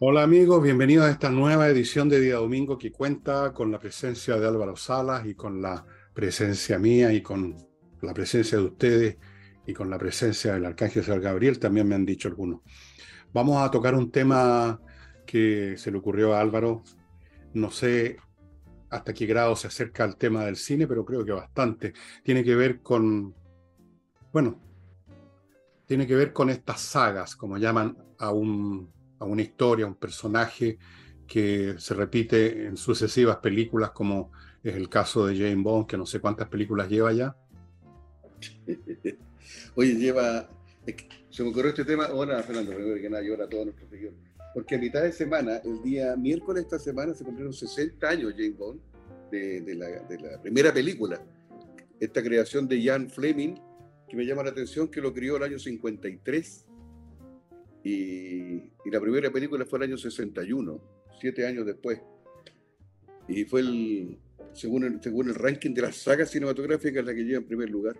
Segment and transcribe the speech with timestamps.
[0.00, 4.36] Hola amigos, bienvenidos a esta nueva edición de Día Domingo que cuenta con la presencia
[4.36, 5.84] de Álvaro Salas y con la
[6.14, 7.56] presencia mía y con
[8.02, 9.16] la presencia de ustedes
[9.66, 12.60] y con la presencia del Arcángel San Gabriel, también me han dicho algunos.
[13.32, 14.80] Vamos a tocar un tema
[15.26, 16.84] que se le ocurrió a Álvaro.
[17.54, 18.18] No sé
[18.90, 21.92] hasta qué grado se acerca al tema del cine, pero creo que bastante.
[22.22, 23.34] Tiene que ver con,
[24.32, 24.60] bueno,
[25.86, 29.94] tiene que ver con estas sagas, como llaman a un a una historia, a un
[29.94, 30.78] personaje
[31.26, 34.32] que se repite en sucesivas películas, como
[34.62, 37.36] es el caso de Jane Bond, que no sé cuántas películas lleva ya.
[39.74, 40.48] Oye, lleva.
[41.30, 42.08] Se me ocurrió este tema.
[42.12, 44.18] Hola, Fernando, primero que nada, yo a todos nuestros seguidores.
[44.54, 48.32] Porque a mitad de semana, el día miércoles de esta semana, se cumplieron 60 años
[48.32, 48.80] Jane Bond
[49.30, 51.22] de, de, la, de la primera película.
[52.00, 53.54] Esta creación de Jan Fleming,
[54.08, 56.67] que me llama la atención, que lo crió el año 53
[57.88, 60.80] y, la primera película fue el año 61,
[61.20, 62.00] siete años después.
[63.26, 64.18] Y fue el,
[64.52, 67.96] según el, según el ranking de las sagas cinematográficas, la que lleva en primer lugar.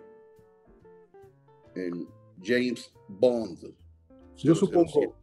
[1.75, 2.07] El
[2.43, 3.73] James Bond.
[4.37, 5.15] Yo supongo,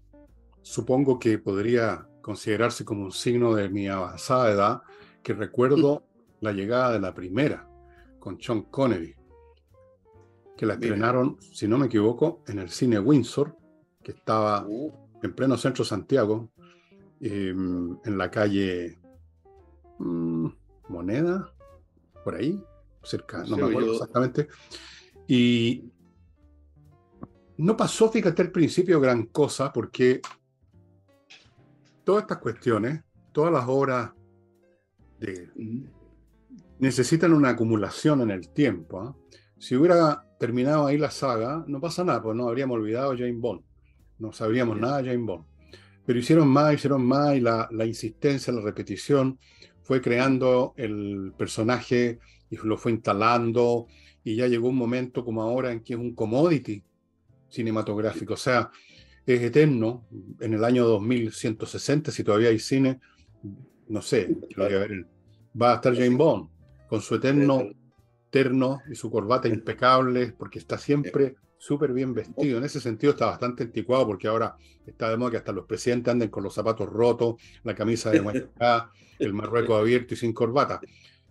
[0.62, 4.82] supongo que podría considerarse como un signo de mi avanzada edad
[5.22, 6.06] que recuerdo
[6.40, 7.68] la llegada de la primera
[8.18, 9.14] con Sean Connery,
[10.56, 13.56] que la estrenaron, si no me equivoco, en el cine Windsor
[14.06, 14.92] que estaba uh.
[15.20, 16.48] en pleno centro de Santiago,
[17.20, 19.00] em, en la calle
[19.98, 20.46] mm,
[20.90, 21.52] Moneda,
[22.22, 22.62] por ahí,
[23.02, 24.46] cerca, no me acuerdo exactamente.
[25.26, 25.90] Y
[27.56, 30.20] no pasó, fíjate, al principio gran cosa, porque
[32.04, 34.12] todas estas cuestiones, todas las obras
[35.18, 35.50] de,
[36.78, 39.00] necesitan una acumulación en el tiempo.
[39.00, 39.16] ¿ah?
[39.58, 43.32] Si hubiera terminado ahí la saga, no pasa nada, pues no habríamos olvidado a Jane
[43.32, 43.66] Bond
[44.18, 45.44] no sabríamos nada de James Bond.
[46.04, 49.38] Pero hicieron más, hicieron más y la, la, insistencia, la repetición
[49.82, 53.86] fue creando el personaje y lo fue instalando
[54.22, 56.82] y ya llegó un momento como ahora en que es un commodity
[57.48, 58.70] cinematográfico, o sea,
[59.26, 60.06] es eterno.
[60.40, 63.00] En el año 2160, si todavía hay cine,
[63.88, 64.36] no sé,
[65.60, 66.48] va a estar James Bond
[66.88, 67.68] con su eterno
[68.30, 72.58] terno y su corbata impecable, porque está siempre súper bien vestido.
[72.58, 74.56] En ese sentido está bastante anticuado porque ahora
[74.86, 78.20] está de moda que hasta los presidentes anden con los zapatos rotos, la camisa de
[78.20, 80.80] muestra, el marrueco abierto y sin corbata.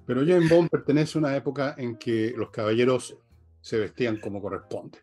[0.06, 3.18] Pero James Bond pertenece a una época en que los caballeros
[3.62, 5.00] se vestían como corresponde.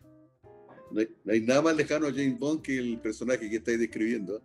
[0.91, 1.01] No
[1.31, 4.41] hay, nada más lejano a James Bond que el personaje que estáis describiendo.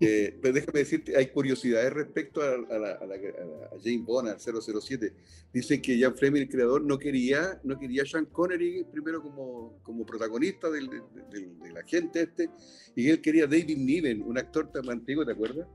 [0.00, 5.12] Eh, pero déjame decirte, hay curiosidades respecto a, a, James Bond, al 007.
[5.52, 9.78] Dice que Jan Fleming, el creador, no quería, no quería a Sean Connery primero como,
[9.82, 10.88] como protagonista del,
[11.30, 12.50] del, agente este,
[12.94, 15.66] y él quería a David Niven, un actor tan antiguo, ¿te acuerdas?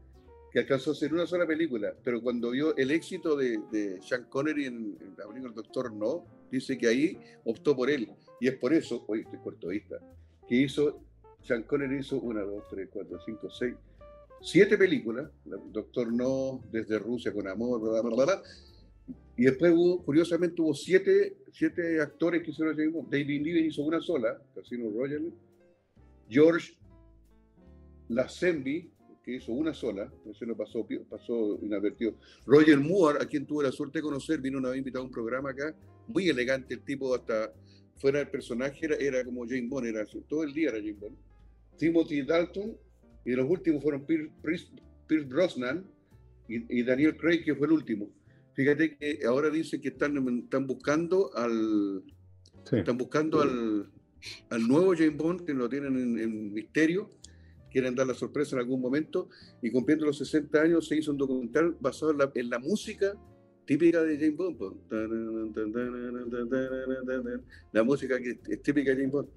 [0.52, 4.26] Que alcanzó a hacer una sola película, pero cuando vio el éxito de, de Sean
[4.30, 8.12] Connery en, la película El Doctor No, dice que ahí optó por él.
[8.40, 10.00] Y es por eso, hoy estoy corto vista,
[10.48, 11.02] que hizo
[11.48, 13.74] sean Connery hizo una, dos, tres, cuatro, cinco, seis,
[14.42, 15.30] siete películas.
[15.72, 18.44] Doctor No, Desde Rusia con Amor, bla, bla, bla,
[19.36, 22.76] Y después hubo, curiosamente, hubo siete, siete actores que hicieron
[23.10, 25.32] David Niven hizo una sola, Casino Royale.
[26.30, 26.74] George
[28.10, 28.92] Lazenby,
[29.24, 32.16] que hizo una sola, ese no pasó, pasó inadvertido.
[32.46, 35.12] Roger Moore, a quien tuve la suerte de conocer, vino una vez invitado a un
[35.12, 35.76] programa acá,
[36.08, 37.52] muy elegante el tipo, hasta
[37.98, 41.18] fuera del personaje era, era como James Bond, era, todo el día era James Bond.
[41.78, 42.78] Timothy Dalton,
[43.28, 45.86] y los últimos fueron Pierce, Brosnan
[46.48, 48.10] y, Daniel Craig, que fue el último.
[48.54, 52.04] Fíjate que ahora dicen que están, están buscando al
[52.72, 53.92] están buscando al,
[54.50, 57.10] al, nuevo James Bond, que lo tienen en, misterio,
[57.70, 59.30] quieren dar la sorpresa en algún momento,
[59.62, 63.14] y cumpliendo los 60 años se hizo un documental basado en la, en la música
[63.66, 64.78] típica de James Bond.
[67.74, 69.30] La música que es típica de James Bond.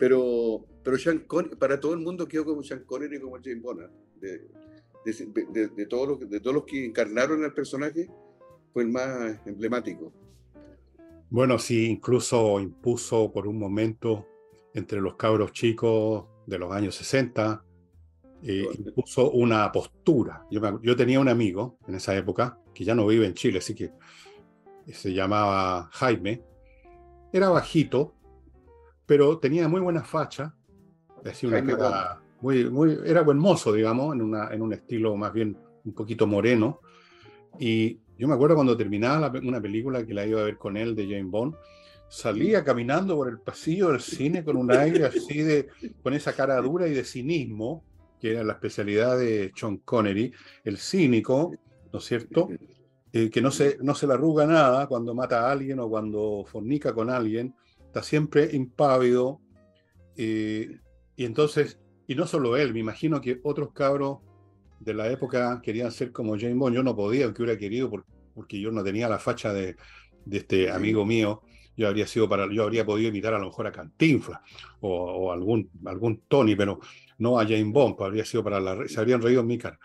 [0.00, 1.26] Pero, pero Sean
[1.58, 3.82] para todo el mundo quedó como Sean Connery y como James Bond.
[4.18, 4.48] De,
[5.04, 8.08] de, de, todos los, de todos los que encarnaron al personaje,
[8.72, 10.10] fue el más emblemático.
[11.28, 14.26] Bueno, sí, incluso impuso por un momento
[14.72, 17.62] entre los cabros chicos de los años 60,
[18.42, 20.46] eh, impuso una postura.
[20.50, 23.74] Yo, yo, tenía un amigo en esa época, que ya no vive en Chile, así
[23.74, 23.92] que
[24.86, 26.42] se llamaba Jaime.
[27.32, 28.14] Era bajito,
[29.10, 30.54] pero tenía muy buena facha,
[31.42, 35.92] una muy, muy, era buen mozo, digamos, en, una, en un estilo más bien un
[35.94, 36.78] poquito moreno.
[37.58, 40.94] Y yo me acuerdo cuando terminaba una película que la iba a ver con él
[40.94, 41.56] de James Bond,
[42.08, 45.66] salía caminando por el pasillo del cine con un aire así de,
[46.04, 47.82] con esa cara dura y de cinismo,
[48.20, 51.52] que era la especialidad de Sean Connery, el cínico,
[51.92, 52.48] ¿no es cierto?
[53.12, 56.44] Eh, que no se, no se le arruga nada cuando mata a alguien o cuando
[56.46, 57.56] fornica con alguien,
[57.90, 59.40] está siempre impávido.
[60.16, 60.78] Eh,
[61.16, 64.18] y entonces, y no solo él, me imagino que otros cabros
[64.78, 66.76] de la época querían ser como James Bond.
[66.76, 67.90] Yo no podía, aunque hubiera querido,
[68.34, 69.76] porque yo no tenía la facha de,
[70.24, 71.42] de este amigo mío.
[71.76, 74.42] Yo habría sido para, yo habría podido imitar a lo mejor a Cantinfla
[74.80, 76.78] o, o algún, algún Tony, pero
[77.18, 79.78] no a James Bond, pues habría sido para la, se habrían reído en mi cara.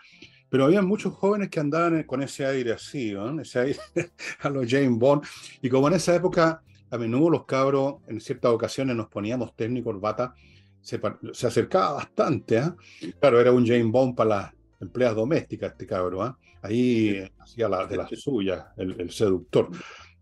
[0.48, 3.40] Pero había muchos jóvenes que andaban con ese aire así, ¿no?
[3.40, 3.78] ese aire
[4.40, 5.24] a los James Bond.
[5.60, 10.00] Y como en esa época, a menudo los cabros, en ciertas ocasiones nos poníamos técnicos
[10.00, 10.34] bata,
[10.80, 11.00] se,
[11.32, 12.58] se acercaba bastante.
[12.58, 13.12] ¿eh?
[13.20, 16.26] Claro, era un James Bond para las empleadas domésticas, este cabro.
[16.26, 16.32] ¿eh?
[16.62, 19.70] Ahí hacía la, de las suyas, el, el, seductor.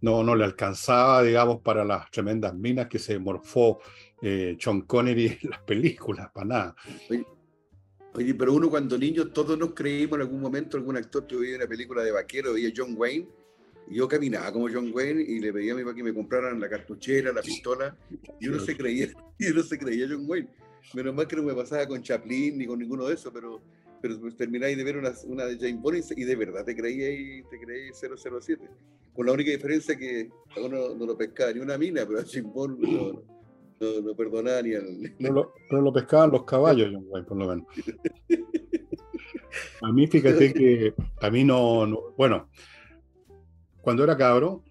[0.01, 3.81] No, no le alcanzaba, digamos, para las tremendas minas que se morfó
[4.23, 6.77] eh, Sean Connery en las películas, para nada.
[7.11, 7.27] Oye,
[8.15, 11.57] oye, pero uno cuando niño, todos nos creímos en algún momento, algún actor que veía
[11.57, 13.29] una película de vaquero, veía John Wayne,
[13.89, 16.61] y yo caminaba como John Wayne y le pedía a mi papá que me compraran
[16.61, 17.97] la cartuchera, la pistola,
[18.41, 19.09] y uno se creía,
[19.39, 20.49] y uno se creía John Wayne.
[20.95, 23.61] Menos mal que no me pasaba con Chaplin ni con ninguno de eso, pero,
[24.01, 27.49] pero pues termináis de ver una, una de James Bond y de verdad te creíais,
[27.49, 28.69] te creíais 007.
[29.15, 32.25] Con la única diferencia que a uno no lo pescaba ni una mina, pero a
[32.25, 33.23] James Bond no,
[33.81, 35.15] no, no perdonaba ni al...
[35.19, 37.67] No lo, no lo pescaban los caballos, John Wayne, por lo menos.
[39.83, 42.49] A mí, fíjate que a mí no, no bueno,
[43.85, 44.65] cuando era cabro,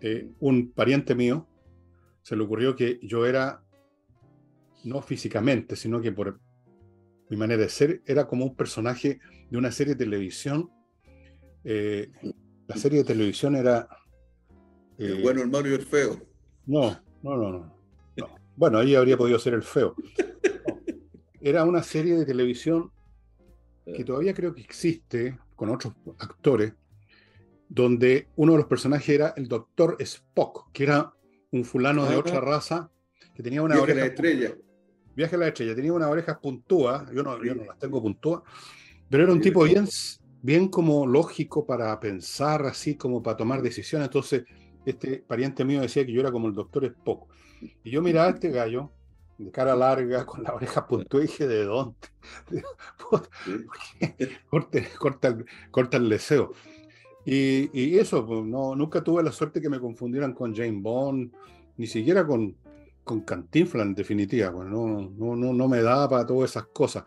[0.00, 1.46] eh, un pariente mío
[2.20, 3.62] se le ocurrió que yo era,
[4.82, 6.40] no físicamente, sino que por
[7.30, 10.68] mi manera de ser, era como un personaje de una serie de televisión.
[11.62, 12.10] Eh,
[12.66, 13.88] la serie de televisión era...
[14.98, 16.20] Eh, el bueno, el malo y el feo.
[16.66, 16.90] No,
[17.22, 17.72] no, no, no,
[18.16, 18.28] no.
[18.56, 19.94] Bueno, ahí habría podido ser el feo.
[19.96, 20.80] No.
[21.40, 22.90] Era una serie de televisión
[23.84, 26.72] que todavía creo que existe con otros actores,
[27.74, 31.12] donde uno de los personajes era el doctor Spock, que era
[31.50, 32.88] un fulano de otra raza
[33.34, 34.00] que tenía una Viaje a oreja.
[34.00, 34.54] la estrella.
[35.16, 38.42] Viaje a la estrella, tenía unas orejas puntúas, yo no, yo no las tengo puntúas,
[39.10, 39.88] pero era un tipo bien,
[40.40, 44.06] bien como lógico para pensar, así como para tomar decisiones.
[44.06, 44.44] Entonces,
[44.86, 47.28] este pariente mío decía que yo era como el doctor Spock.
[47.82, 48.92] Y yo miraba a este gallo,
[49.36, 51.96] de cara larga, con la oreja puntúa, y dije, ¿de dónde?
[54.48, 55.36] corta, corta,
[55.72, 56.52] corta el deseo.
[57.24, 61.32] Y, y, eso, pues, no, nunca tuve la suerte que me confundieran con James Bond,
[61.76, 62.56] ni siquiera con,
[63.02, 64.52] con Cantinflas, en definitiva.
[64.52, 67.04] Pues, no, no, no, no me daba para todas esas cosas.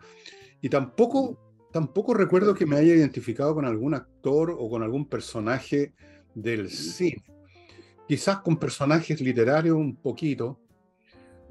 [0.60, 1.38] Y tampoco,
[1.72, 5.92] tampoco recuerdo que me haya identificado con algún actor o con algún personaje
[6.34, 7.22] del cine.
[8.08, 10.58] Quizás con personajes literarios un poquito,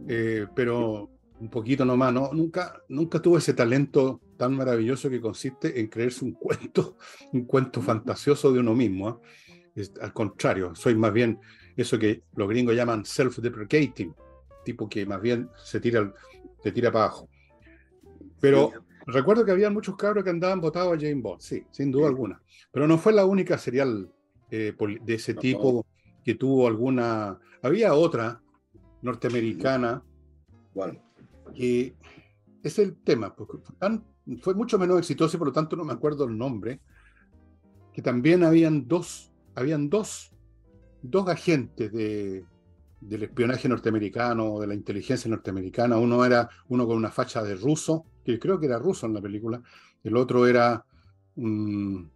[0.08, 1.10] eh, pero
[1.40, 2.14] un poquito nomás.
[2.14, 6.98] No, nunca, nunca tuve ese talento tan maravilloso que consiste en creerse un cuento,
[7.34, 9.22] un cuento fantasioso de uno mismo.
[9.76, 9.88] ¿eh?
[10.02, 11.40] al contrario, soy más bien
[11.76, 14.14] eso que los gringos llaman self-deprecating,
[14.66, 16.12] tipo que más bien se tira,
[16.64, 17.30] se tira para abajo.
[18.40, 18.80] Pero sí.
[19.06, 22.10] recuerdo que había muchos cabros que andaban votados a James Bond, sí, sin duda sí.
[22.10, 22.42] alguna.
[22.72, 24.12] Pero no fue la única serial
[24.50, 24.74] eh,
[25.04, 25.86] de ese no, tipo no.
[26.24, 27.40] que tuvo alguna.
[27.62, 28.42] Había otra
[29.02, 30.04] norteamericana.
[30.74, 31.02] Bueno.
[31.56, 31.96] Que
[32.64, 34.04] es el tema, porque tan,
[34.42, 36.82] fue mucho menos exitoso y por lo tanto no me acuerdo el nombre,
[37.94, 40.32] que también habían dos, habían dos,
[41.02, 42.46] dos agentes de,
[43.00, 45.98] del espionaje norteamericano, de la inteligencia norteamericana.
[45.98, 49.22] Uno era uno con una facha de ruso, que creo que era ruso en la
[49.22, 49.62] película,
[50.04, 50.84] el otro era
[51.36, 52.12] un,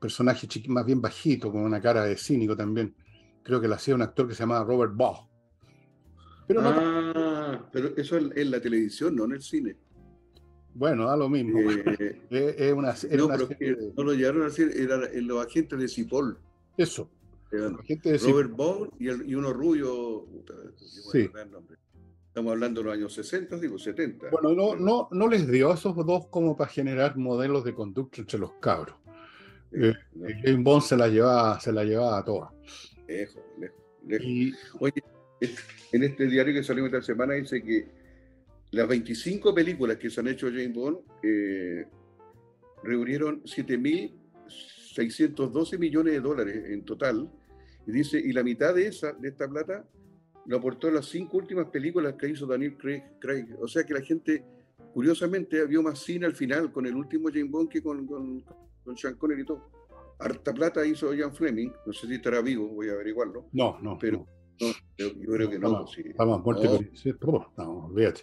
[0.00, 2.94] personaje más bien bajito, con una cara de cínico también.
[3.42, 5.28] Creo que lo hacía un actor que se llamaba Robert Baugh.
[6.48, 9.76] Pero no, ah, pero eso en la televisión, no en el cine.
[10.76, 11.58] Bueno, da lo mismo.
[11.58, 12.20] Eh,
[12.58, 13.92] es una, no, una de...
[13.96, 16.38] no, lo llegaron a hacer, eran los agentes de Cipol.
[16.76, 17.08] Eso.
[17.50, 20.26] Eran de Robert Bond y, el, y, uno rubio.
[21.10, 21.30] Sí.
[22.28, 24.28] Estamos hablando de los años 60, digo 70.
[24.30, 28.20] Bueno, no, no, no les dio a esos dos como para generar modelos de conducta
[28.20, 28.96] entre los cabros.
[29.72, 30.26] Eh, no.
[30.42, 32.52] James Bond se la llevaba, se la llevaba a todas.
[33.08, 34.26] Lejos, lejos, lejos.
[34.26, 34.52] Y...
[34.80, 35.02] Oye,
[35.92, 38.05] en este diario que salió esta semana dice que
[38.72, 41.86] las 25 películas que se han hecho James Bond eh,
[42.82, 47.30] reunieron 7.612 millones de dólares en total.
[47.86, 49.86] Y dice, y la mitad de esa, de esta plata,
[50.46, 53.04] lo aportó las cinco últimas películas que hizo Daniel Craig.
[53.20, 53.46] Craig.
[53.60, 54.44] O sea que la gente,
[54.92, 58.44] curiosamente, vio más cine al final con el último James Bond que con, con,
[58.84, 59.70] con Sean Connery y todo.
[60.18, 63.48] Harta plata hizo Ian Fleming, no sé si estará vivo, voy a averiguarlo.
[63.52, 63.98] No, no.
[63.98, 64.35] Pero, no.
[64.60, 65.68] No, yo, yo, creo que no.
[65.68, 66.02] Estamos, sí.
[66.06, 66.80] estamos muertos.
[66.80, 66.96] No.
[66.96, 67.14] Sí,
[67.56, 68.22] no, olvídate.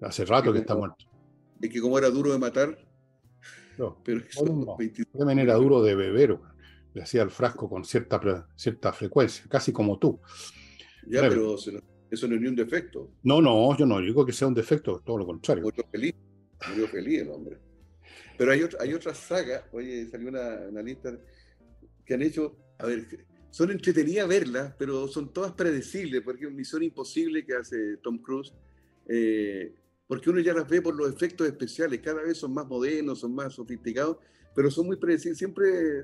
[0.00, 1.04] Hace rato que está muerto.
[1.60, 2.78] Es que como era duro de matar.
[3.78, 4.76] No, pero eso no.
[5.40, 6.38] era duro de beber,
[6.94, 10.20] le hacía el frasco con cierta, cierta frecuencia, casi como tú.
[11.06, 13.10] Ya, pero eso no es ni un defecto.
[13.22, 15.62] No, no, yo no digo que sea un defecto, todo lo contrario.
[15.62, 16.14] Murió feliz,
[16.68, 17.58] murió feliz el hombre.
[18.36, 21.18] Pero hay, otra, hay otra saga, oye, salió una, una lista
[22.04, 23.06] que han hecho, a ver,
[23.50, 28.52] son entretenidas verlas, pero son todas predecibles, porque Misión Imposible que hace Tom Cruise,
[29.08, 29.74] eh,
[30.06, 33.34] porque uno ya las ve por los efectos especiales, cada vez son más modernos, son
[33.34, 34.18] más sofisticados,
[34.54, 35.38] pero son muy predecibles.
[35.38, 36.00] Siempre,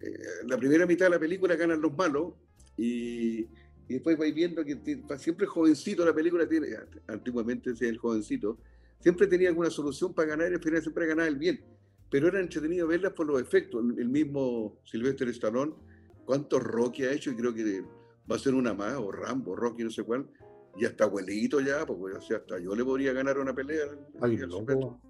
[0.00, 2.34] eh, la primera mitad de la película ganan los malos
[2.76, 3.46] y,
[3.88, 4.78] después vais viendo que
[5.18, 6.68] siempre jovencito la película tiene,
[7.08, 8.58] antiguamente el jovencito,
[9.00, 11.60] siempre tenía alguna solución para ganar y al final siempre ganaba el bien.
[12.08, 13.84] Pero era entretenido verlas por los efectos.
[13.96, 15.74] El mismo Sylvester Stallone
[16.24, 17.82] cuántos Rocky ha hecho y creo que
[18.30, 20.28] va a ser una más, o Rambo, Rocky, no sé cuál,
[20.76, 23.86] y hasta abuelito ya, porque o sea, hasta yo le podría ganar una pelea.
[24.20, 25.00] Ay, loco.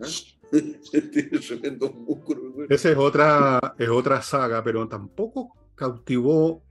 [0.00, 0.06] ¿Ah?
[0.50, 2.66] Tiene tremendo músculo.
[2.68, 6.62] Esa es otra, es otra saga, pero tampoco cautivó,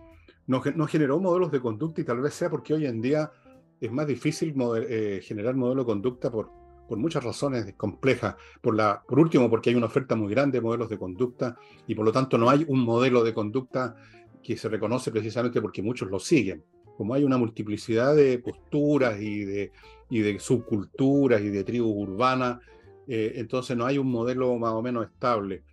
[0.48, 3.32] no, no, generó modelos de conducta y tal vez sea porque hoy en día
[3.80, 4.54] es más difícil
[4.90, 6.52] eh, generar modelo de conducta por,
[6.90, 8.36] por muchas razones complejas.
[8.62, 11.56] Por, la, por último, porque hay una oferta muy grande de modelos de conducta
[11.88, 13.96] y por lo tanto no hay un modelo de conducta
[14.44, 16.64] que se reconoce precisamente porque muchos lo siguen.
[16.98, 19.72] Como hay una multiplicidad de posturas y de,
[20.10, 22.60] y de subculturas y de tribus urbanas,
[23.08, 25.64] eh, entonces no hay un modelo más o menos estable.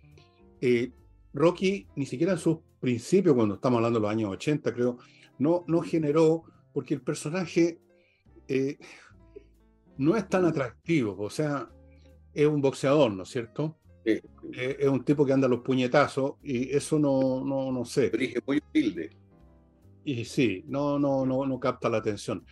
[0.61, 0.91] Eh,
[1.33, 4.97] Rocky, ni siquiera en sus principios, cuando estamos hablando de los años 80, creo,
[5.39, 6.43] no, no generó,
[6.73, 7.79] porque el personaje
[8.47, 8.77] eh,
[9.97, 11.69] no es tan atractivo, o sea,
[12.33, 13.77] es un boxeador, ¿no es cierto?
[14.05, 14.21] Eh,
[14.53, 18.09] es un tipo que anda a los puñetazos y eso no, no, no sé.
[18.09, 19.09] Pero muy humilde.
[20.05, 22.45] Y sí, no, no, no, no capta la atención.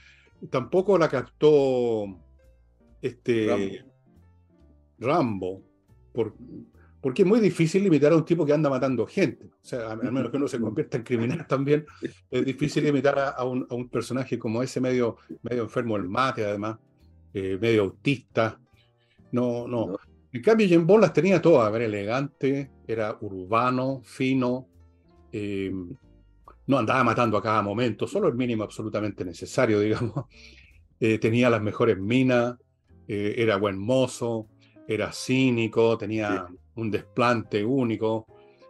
[0.50, 2.20] Tampoco la captó
[3.02, 3.86] este
[5.00, 5.62] Rambo,
[7.02, 9.46] porque es muy difícil imitar a un tipo que anda matando gente.
[9.46, 11.86] O sea, al menos que uno se convierta en criminal también,
[12.30, 16.44] es difícil imitar a, un, a un, personaje como ese medio, medio enfermo el mate,
[16.44, 16.78] además.
[17.38, 18.58] Eh, medio autista.
[19.34, 19.98] No, no,
[20.32, 21.74] En cambio, James Bond las tenía todas.
[21.76, 24.70] Era elegante, era urbano, fino.
[25.34, 25.70] Eh,
[26.68, 30.28] no andaba matando a cada momento, solo el mínimo absolutamente necesario, digamos.
[30.98, 32.56] Eh, tenía las mejores minas,
[33.06, 34.48] era buen mozo,
[34.88, 38.26] era cínico, tenía un desplante único.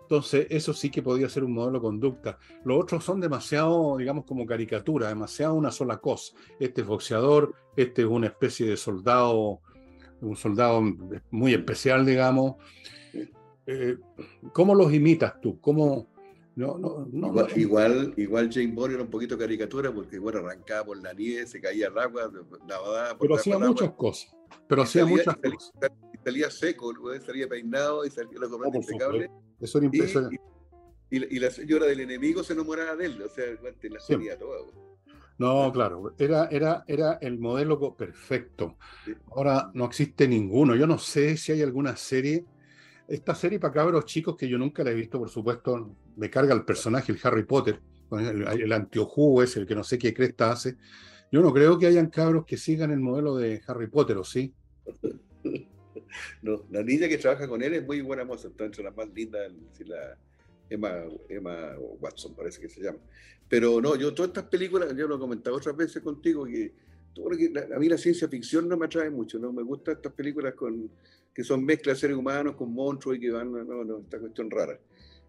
[0.06, 2.38] Entonces, eso sí que podía ser un modelo de conducta.
[2.64, 6.36] Los otros son demasiado, digamos, como caricatura, demasiado una sola cosa.
[6.60, 9.62] Este es boxeador, este es una especie de soldado,
[10.22, 10.84] un soldado
[11.32, 12.56] muy especial, digamos.
[13.66, 13.98] Eh,
[14.54, 15.60] ¿Cómo los imitas tú?
[15.60, 16.08] ¿Cómo,
[16.56, 21.02] no, no, no, igual, igual, James Bond era un poquito caricatura porque bueno, arrancaba por
[21.02, 22.32] la nieve, se caía al agua,
[22.68, 24.38] nadaba Pero hacía muchas cosas.
[24.68, 25.74] Pero hacía muchas cosas.
[26.26, 26.92] Salía seco,
[27.24, 29.30] salía peinado y salía lo no, impecable.
[29.62, 30.42] Eso era impresionante.
[31.12, 34.58] Y, la señora del enemigo se enamoraba de él, o sea, la toda.
[35.38, 38.76] No, claro, era, era, era el modelo perfecto.
[39.36, 40.76] Ahora no existe ninguno.
[40.76, 42.44] Yo no sé si hay alguna serie.
[43.08, 46.56] Esta serie para cabros chicos que yo nunca la he visto, por supuesto, me carga
[46.56, 47.80] el personaje, el Harry Potter,
[48.14, 50.76] el, el antiojugo ese, el que no sé qué cresta hace.
[51.32, 54.56] Yo no creo que hayan cabros que sigan el modelo de Harry Potter, ¿o sí?
[56.42, 59.08] No, la niña que trabaja con él es muy buena moza, está entre las más
[59.14, 59.52] lindas,
[59.86, 60.18] la
[60.70, 63.00] Emma, Emma Watson parece que se llama.
[63.48, 66.74] Pero no, yo todas estas películas, yo lo he comentado otras veces contigo, que,
[67.74, 70.90] a mí la ciencia ficción no me atrae mucho, no me gustan estas películas con,
[71.34, 74.50] que son mezclas de seres humanos con monstruos y que van, no, no, esta cuestión
[74.50, 74.80] rara.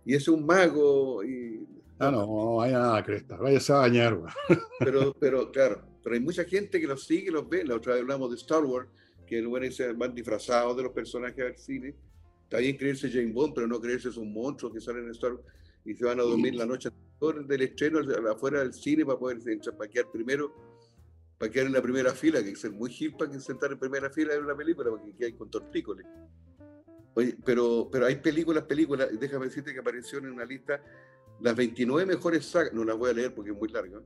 [0.05, 1.66] Y es un mago y...
[1.99, 4.19] Ah, no, no vaya nada, cresta, vaya a bañar.
[4.78, 7.64] Pero, pero, claro, pero hay mucha gente que los sigue, los ve.
[7.64, 8.88] La otra vez hablamos de Star Wars,
[9.26, 9.66] que bueno,
[9.97, 11.95] van disfrazados de los personajes del cine.
[12.45, 15.33] Está bien creerse James Bond, pero no creerse es un monstruo que salen en Star
[15.85, 16.90] y se van a dormir la noche
[17.47, 19.38] del estreno afuera del cine para poder
[19.78, 20.52] paquear primero,
[21.38, 24.35] paquear en la primera fila, que es muy hip para que sentar en primera fila
[24.35, 26.06] de una película, porque hay con tortícolis.
[27.14, 30.83] Oye, pero, pero hay películas, películas, déjame decirte que aparecieron en una lista
[31.40, 34.00] las 29 mejores sagas, no las voy a leer porque es muy larga,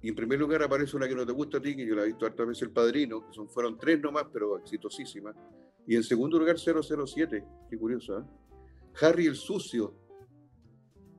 [0.00, 2.02] y en primer lugar aparece una que no te gusta a ti, que yo la
[2.02, 5.34] he visto hartas veces, El Padrino, que son, fueron tres nomás, pero exitosísimas.
[5.86, 8.24] Y en segundo lugar, 007, qué curioso, ¿eh?
[9.00, 9.94] Harry el Sucio.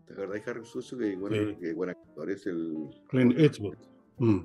[0.06, 0.98] ¿Te acordás de Harry el Sucio?
[0.98, 2.90] Que bueno, que buen actor, es el...
[3.10, 3.78] Clint Eastwood.
[4.18, 4.40] Mm.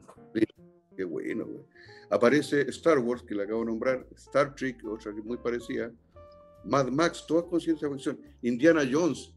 [0.96, 1.64] Qué bueno, güey.
[2.10, 5.92] Aparece Star Wars, que la acabo de nombrar, Star Trek, otra que muy parecida,
[6.64, 9.32] Mad Max, toda con ciencia ficción, Indiana Jones,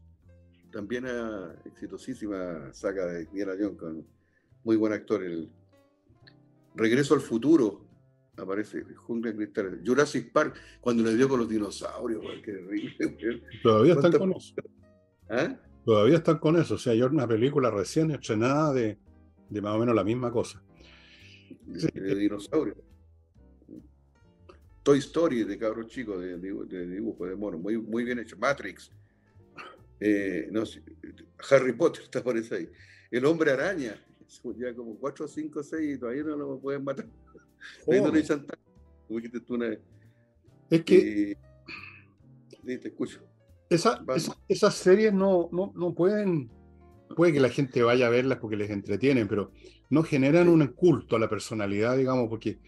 [0.70, 4.06] también una exitosísima saga de Indiana Jones con
[4.64, 5.22] muy buen actor.
[5.22, 5.50] El
[6.78, 7.84] Regreso al futuro,
[8.36, 9.82] aparece Jungla de Cristal.
[9.84, 13.42] Jurassic Park, cuando le dio con los dinosaurios, qué terrible.
[13.62, 14.54] Todavía están con eso.
[15.28, 15.56] ¿Ah?
[15.84, 16.74] Todavía están con eso.
[16.74, 18.96] O sea, hay una película recién estrenada de,
[19.48, 20.62] de más o menos la misma cosa.
[21.66, 22.76] De, dinosaurios.
[24.84, 28.36] Toy Story de cabros chicos, de, dibujo, de mono, muy, muy bien hecho.
[28.38, 28.90] Matrix.
[30.00, 30.62] Eh, no,
[31.50, 32.70] Harry Potter está por ahí.
[33.10, 34.00] El hombre araña,
[34.56, 37.06] ya como 4, 5, 6 y todavía no lo pueden matar.
[40.70, 41.36] Es que.
[42.64, 43.20] te escucho.
[43.70, 44.04] Esa,
[44.48, 46.50] esas series no, no, no, pueden.
[47.16, 49.50] Puede que la gente vaya a verlas porque les entretienen, pero
[49.90, 52.58] no generan un culto a la personalidad, digamos, porque.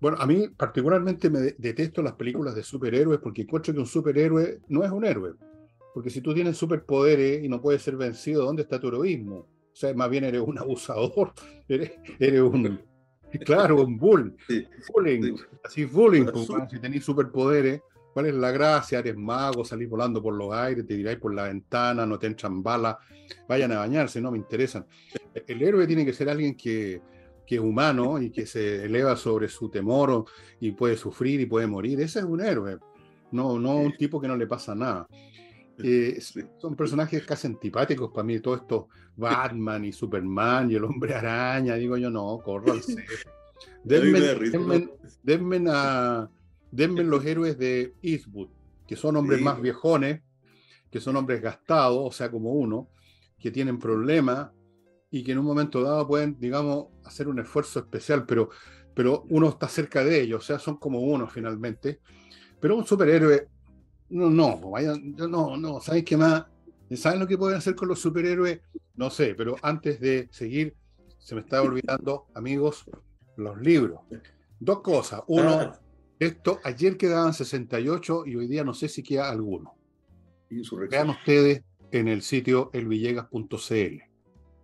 [0.00, 4.60] Bueno, a mí particularmente me detesto las películas de superhéroes porque encuentro que un superhéroe
[4.68, 5.34] no es un héroe.
[5.94, 9.46] Porque si tú tienes superpoderes y no puedes ser vencido, ¿dónde está tu heroísmo?
[9.74, 11.32] O sea, más bien eres un abusador,
[11.68, 12.78] eres, eres un,
[13.40, 14.36] Claro, un bull.
[14.94, 15.36] bullying.
[15.64, 17.80] Así bullying, pues, si tenéis superpoderes,
[18.12, 19.00] ¿cuál es la gracia?
[19.00, 22.62] Eres mago, salís volando por los aires, te tiráis por la ventana, no te entran
[22.62, 22.96] balas,
[23.48, 24.86] vayan a bañarse, no me interesan.
[25.34, 27.02] El héroe tiene que ser alguien que,
[27.44, 30.24] que es humano y que se eleva sobre su temor
[30.60, 32.00] y puede sufrir y puede morir.
[32.00, 32.78] Ese es un héroe,
[33.32, 35.08] no, no un tipo que no le pasa nada.
[35.82, 36.20] Eh,
[36.58, 41.74] son personajes casi antipáticos para mí, todo esto Batman y Superman y el hombre araña,
[41.74, 43.04] digo yo, no, córranse.
[43.82, 44.20] Denme,
[45.22, 46.28] denme, a,
[46.70, 48.48] denme los héroes de Eastwood,
[48.86, 50.22] que son hombres más viejones,
[50.90, 52.88] que son hombres gastados, o sea, como uno,
[53.38, 54.50] que tienen problemas
[55.10, 58.50] y que en un momento dado pueden, digamos, hacer un esfuerzo especial, pero,
[58.94, 62.00] pero uno está cerca de ellos, o sea, son como uno finalmente.
[62.60, 63.48] Pero un superhéroe
[64.14, 66.44] no, no, vayan, no, no, ¿sabes qué más?
[66.94, 68.60] ¿Saben lo que pueden hacer con los superhéroes?
[68.94, 70.76] No sé, pero antes de seguir,
[71.18, 72.84] se me está olvidando, amigos,
[73.36, 74.02] los libros.
[74.60, 75.22] Dos cosas.
[75.26, 75.80] Uno, ah.
[76.20, 79.74] esto, ayer quedaban 68 y hoy día no sé si queda alguno.
[80.88, 83.98] Vean ustedes en el sitio elvillegas.cl.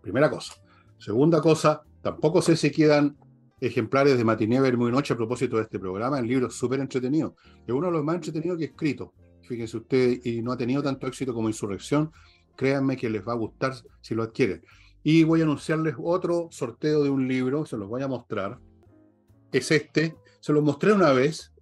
[0.00, 0.54] Primera cosa.
[0.96, 3.16] Segunda cosa, tampoco sé si quedan
[3.60, 6.20] ejemplares de Matiné, Muy Noche a propósito de este programa.
[6.20, 7.34] El libro es súper entretenido.
[7.66, 9.12] Es uno de los más entretenidos que he escrito
[9.50, 12.12] fíjense usted, y no ha tenido tanto éxito como Insurrección,
[12.54, 14.64] créanme que les va a gustar si lo adquieren.
[15.02, 18.60] Y voy a anunciarles otro sorteo de un libro, se los voy a mostrar.
[19.50, 21.52] Es este, se los mostré una vez,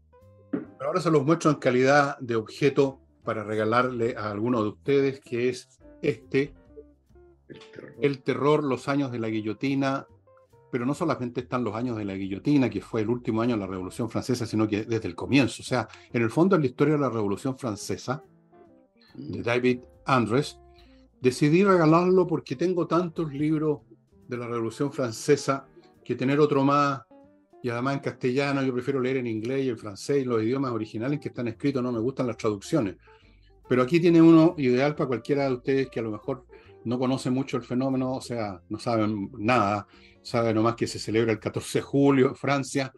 [0.50, 5.20] pero ahora se los muestro en calidad de objeto para regalarle a alguno de ustedes,
[5.20, 5.66] que es
[6.02, 6.52] este,
[8.02, 10.06] El terror, los años de la guillotina,
[10.70, 13.60] pero no solamente están los años de la guillotina, que fue el último año de
[13.60, 15.62] la Revolución Francesa, sino que desde el comienzo.
[15.62, 18.22] O sea, en el fondo, en la historia de la Revolución Francesa,
[19.14, 20.58] de David Andres,
[21.20, 23.80] decidí regalarlo porque tengo tantos libros
[24.28, 25.66] de la Revolución Francesa
[26.04, 27.02] que tener otro más,
[27.62, 31.18] y además en castellano, yo prefiero leer en inglés y en francés, los idiomas originales
[31.18, 32.96] que están escritos, no me gustan las traducciones.
[33.68, 36.46] Pero aquí tiene uno ideal para cualquiera de ustedes que a lo mejor
[36.84, 39.86] no conoce mucho el fenómeno, o sea, no saben nada,
[40.28, 42.92] sabe nomás que se celebra el 14 de julio en Francia.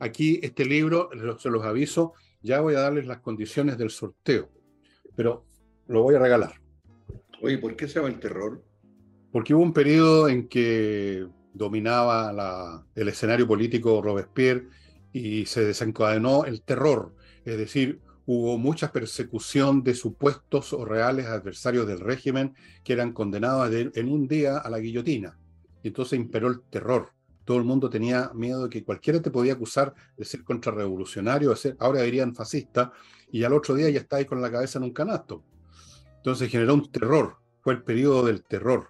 [0.00, 1.08] Aquí este libro,
[1.38, 4.50] se los aviso, ya voy a darles las condiciones del sorteo,
[5.14, 5.44] pero
[5.86, 6.60] lo voy a regalar.
[7.40, 8.64] Oye, ¿por qué se llama el terror?
[9.30, 14.66] Porque hubo un periodo en que dominaba el escenario político Robespierre
[15.12, 21.86] y se desencadenó el terror, es decir, hubo mucha persecución de supuestos o reales adversarios
[21.86, 25.38] del régimen que eran condenados en un día a la guillotina
[25.88, 27.10] entonces imperó el terror.
[27.44, 31.56] Todo el mundo tenía miedo de que cualquiera te podía acusar de ser contrarrevolucionario, de
[31.56, 32.92] ser, ahora dirían fascista,
[33.30, 35.44] y al otro día ya está ahí con la cabeza en un canasto.
[36.16, 38.88] Entonces generó un terror, fue el periodo del terror.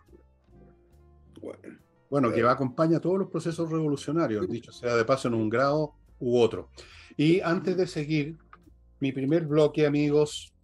[2.08, 6.38] Bueno, que acompaña todos los procesos revolucionarios, dicho sea de paso en un grado u
[6.38, 6.68] otro.
[7.16, 8.38] Y antes de seguir,
[9.00, 10.54] mi primer bloque, amigos,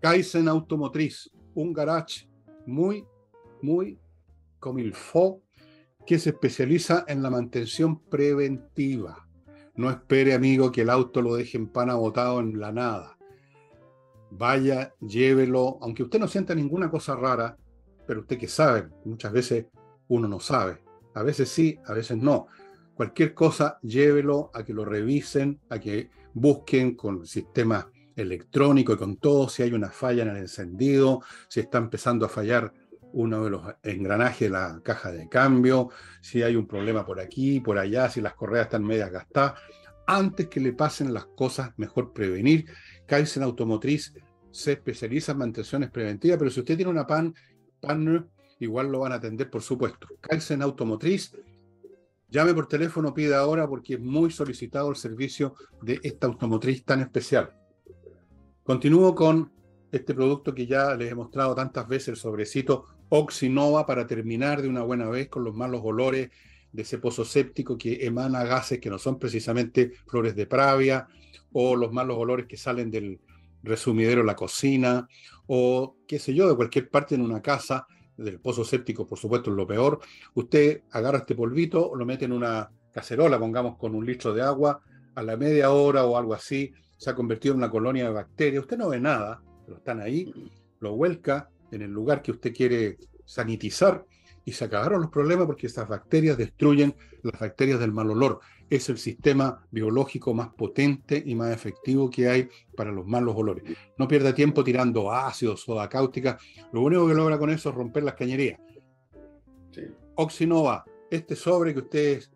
[0.00, 2.26] Kaizen Automotriz, un garage
[2.66, 3.04] muy,
[3.60, 3.98] muy
[4.64, 5.42] Comilfo,
[6.06, 9.28] que se especializa en la mantención preventiva.
[9.74, 13.18] No espere, amigo, que el auto lo deje en pana botado en la nada.
[14.30, 17.58] Vaya, llévelo, aunque usted no sienta ninguna cosa rara,
[18.06, 19.66] pero usted que sabe, muchas veces
[20.08, 20.82] uno no sabe.
[21.12, 22.46] A veces sí, a veces no.
[22.94, 29.16] Cualquier cosa, llévelo a que lo revisen, a que busquen con sistemas electrónicos y con
[29.16, 32.72] todo, si hay una falla en el encendido, si está empezando a fallar
[33.14, 37.60] uno de los engranajes de la caja de cambio, si hay un problema por aquí,
[37.60, 39.60] por allá, si las correas están medias gastadas.
[40.06, 42.66] Antes que le pasen las cosas, mejor prevenir.
[43.06, 44.14] Kaizen Automotriz
[44.50, 47.34] se especializa en mantenciones preventivas, pero si usted tiene una PAN,
[47.80, 50.08] PAN igual lo van a atender, por supuesto.
[50.20, 51.32] Kaizen Automotriz,
[52.34, 57.00] Llame por teléfono, pida ahora porque es muy solicitado el servicio de esta automotriz tan
[57.00, 57.54] especial.
[58.64, 59.52] Continúo con
[59.92, 64.68] este producto que ya les he mostrado tantas veces, el sobrecito Oxinova, para terminar de
[64.68, 66.30] una buena vez con los malos olores
[66.72, 71.06] de ese pozo séptico que emana gases que no son precisamente flores de pravia
[71.52, 73.20] o los malos olores que salen del
[73.62, 75.08] resumidero en la cocina
[75.46, 77.86] o qué sé yo, de cualquier parte en una casa,
[78.16, 80.00] del pozo séptico por supuesto es lo peor,
[80.34, 84.80] usted agarra este polvito, lo mete en una cacerola, pongamos con un litro de agua,
[85.14, 88.62] a la media hora o algo así, se ha convertido en una colonia de bacterias,
[88.62, 90.32] usted no ve nada, pero están ahí,
[90.80, 94.04] lo vuelca en el lugar que usted quiere sanitizar
[94.44, 98.40] y se acabaron los problemas porque estas bacterias destruyen las bacterias del mal olor.
[98.68, 103.64] Es el sistema biológico más potente y más efectivo que hay para los malos olores.
[103.98, 106.38] No pierda tiempo tirando ácido, soda cáustica.
[106.72, 108.60] Lo único que logra con eso es romper las cañerías.
[110.16, 112.30] Oxinova, este sobre que ustedes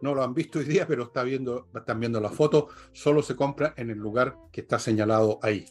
[0.00, 3.36] no lo han visto hoy día, pero está viendo, están viendo la foto, solo se
[3.36, 5.64] compra en el lugar que está señalado ahí.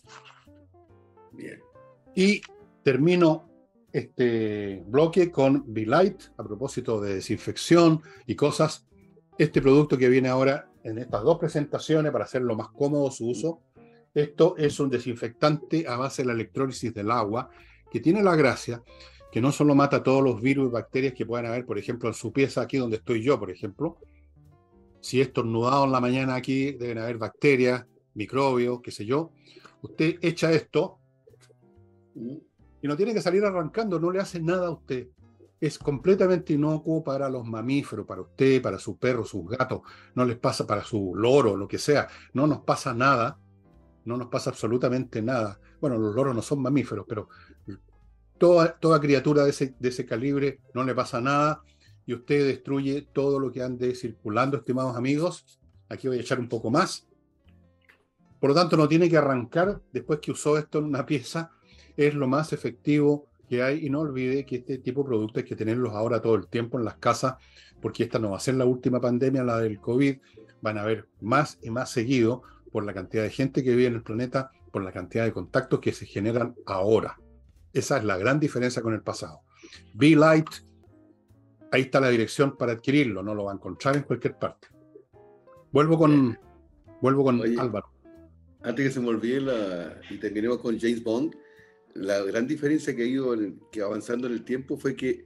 [1.34, 1.60] Bien.
[2.16, 2.42] Y
[2.84, 3.50] termino
[3.92, 8.88] este bloque con V-Light a propósito de desinfección y cosas.
[9.38, 13.62] Este producto que viene ahora en estas dos presentaciones para hacerlo más cómodo su uso.
[14.14, 17.50] Esto es un desinfectante a base de la electrólisis del agua
[17.90, 18.82] que tiene la gracia
[19.32, 22.14] que no solo mata todos los virus y bacterias que puedan haber, por ejemplo, en
[22.14, 23.98] su pieza, aquí donde estoy yo, por ejemplo.
[25.00, 29.32] Si es estornudado en la mañana aquí, deben haber bacterias, microbios, qué sé yo.
[29.82, 31.00] Usted echa esto
[32.82, 35.08] y no tiene que salir arrancando, no le hace nada a usted.
[35.60, 39.82] Es completamente inocuo para los mamíferos, para usted, para su perro, sus gatos,
[40.16, 43.38] no les pasa para su loro, lo que sea, no nos pasa nada,
[44.06, 45.60] no nos pasa absolutamente nada.
[45.80, 47.30] Bueno, los loros no son mamíferos, pero
[48.40, 51.62] toda, toda criatura de ese, de ese calibre no le pasa nada
[52.08, 55.60] y usted destruye todo lo que ande circulando, estimados amigos.
[55.90, 57.08] Aquí voy a echar un poco más.
[58.40, 61.52] Por lo tanto, no tiene que arrancar después que usó esto en una pieza
[61.98, 65.50] es lo más efectivo que hay y no olvide que este tipo de productos hay
[65.50, 67.36] que tenerlos ahora todo el tiempo en las casas
[67.82, 70.18] porque esta no va a ser la última pandemia, la del COVID,
[70.62, 73.96] van a haber más y más seguido por la cantidad de gente que vive en
[73.96, 77.20] el planeta, por la cantidad de contactos que se generan ahora.
[77.74, 79.42] Esa es la gran diferencia con el pasado.
[79.94, 80.48] Be Light,
[81.72, 84.68] ahí está la dirección para adquirirlo, no lo va a encontrar en cualquier parte.
[85.72, 86.38] Vuelvo con,
[87.02, 87.90] vuelvo con Álvaro.
[88.62, 91.36] Antes que se me olvide la, y terminemos con James Bond,
[91.96, 93.36] la gran diferencia que ha ido
[93.72, 95.26] que avanzando en el tiempo fue que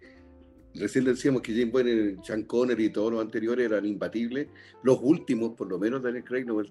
[0.75, 4.47] recién decíamos que James Bond, Sean Connery y todos los anteriores eran imbatibles.
[4.83, 6.61] Los últimos, por lo menos Daniel Craig, no,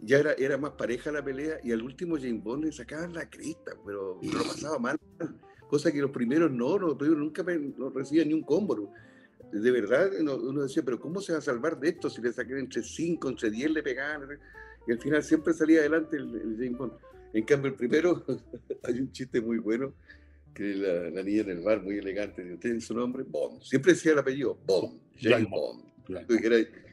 [0.00, 3.28] ya era, era más pareja la pelea y al último James Bond le sacaban la
[3.28, 4.98] cresta, pero lo pasaba mal.
[5.68, 7.44] Cosa que los primeros no, no nunca
[7.76, 8.92] no recibían ni un combo.
[9.52, 12.58] De verdad, uno decía, pero ¿cómo se va a salvar de esto si le sacan
[12.58, 14.38] entre 5, entre 10 le pegaban?
[14.86, 16.92] Y al final siempre salía adelante el, el James Bond.
[17.32, 18.24] En cambio, el primero,
[18.84, 19.94] hay un chiste muy bueno,
[20.54, 23.22] que la, niña en el bar, muy elegante, ¿tiene su nombre?
[23.22, 23.62] Bond.
[23.62, 25.84] Siempre decía el apellido, Bond, James Bond.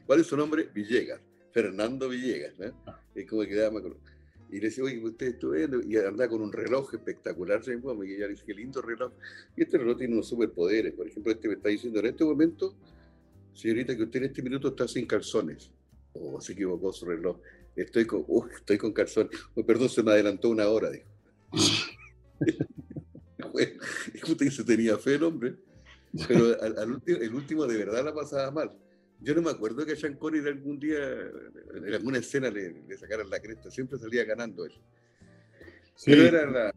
[0.06, 0.70] ¿Cuál es su nombre?
[0.74, 1.20] Villegas,
[1.52, 2.54] Fernando Villegas.
[2.86, 3.00] Ah.
[3.16, 3.82] Es como que quedaba
[4.52, 8.04] Y le decía, oye, usted estuvo viendo, y anda con un reloj espectacular, James Bond,
[8.04, 9.14] y ella dice, qué lindo reloj.
[9.56, 10.94] Y este reloj tiene unos superpoderes.
[10.94, 12.76] Por ejemplo, este me está diciendo en este momento,
[13.54, 15.72] señorita, que usted en este minuto está sin calzones.
[16.14, 17.40] O oh, se equivocó su reloj.
[17.76, 19.30] Estoy con, estoy con calzón.
[19.66, 21.10] perdón, se me adelantó una hora, dijo.
[23.52, 23.72] bueno,
[24.28, 25.56] usted se tenía fe el hombre.
[26.28, 28.72] Pero al, el último de verdad la pasaba mal.
[29.20, 30.98] Yo no me acuerdo que a Sean Connery algún día,
[31.74, 33.70] en alguna escena, le, le sacaran la cresta.
[33.70, 34.74] Siempre salía ganando él.
[35.96, 36.12] Sí.
[36.12, 36.74] Pero era la...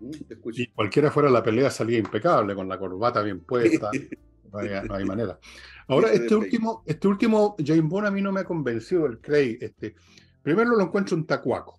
[0.00, 0.10] ¿Mm?
[0.52, 3.90] Y cualquiera fuera la pelea salía impecable, con la corbata bien puesta.
[4.52, 5.38] No hay, manera.
[5.88, 9.58] Ahora, este último, este último James Bond a mí no me ha convencido, el Craig.
[9.60, 9.94] Este,
[10.42, 11.78] primero lo encuentro un tacuaco.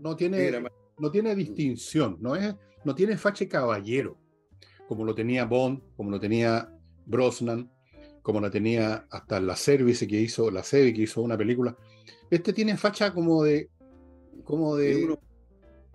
[0.00, 0.62] No, tiene,
[0.98, 4.16] no tiene distinción, no, es, no tiene fache caballero,
[4.86, 6.72] como lo tenía Bond, como lo tenía
[7.04, 7.70] Brosnan,
[8.22, 11.76] como lo tenía hasta la Service que hizo, la Sevi que hizo una película.
[12.30, 13.70] Este tiene facha como de,
[14.44, 15.18] como de,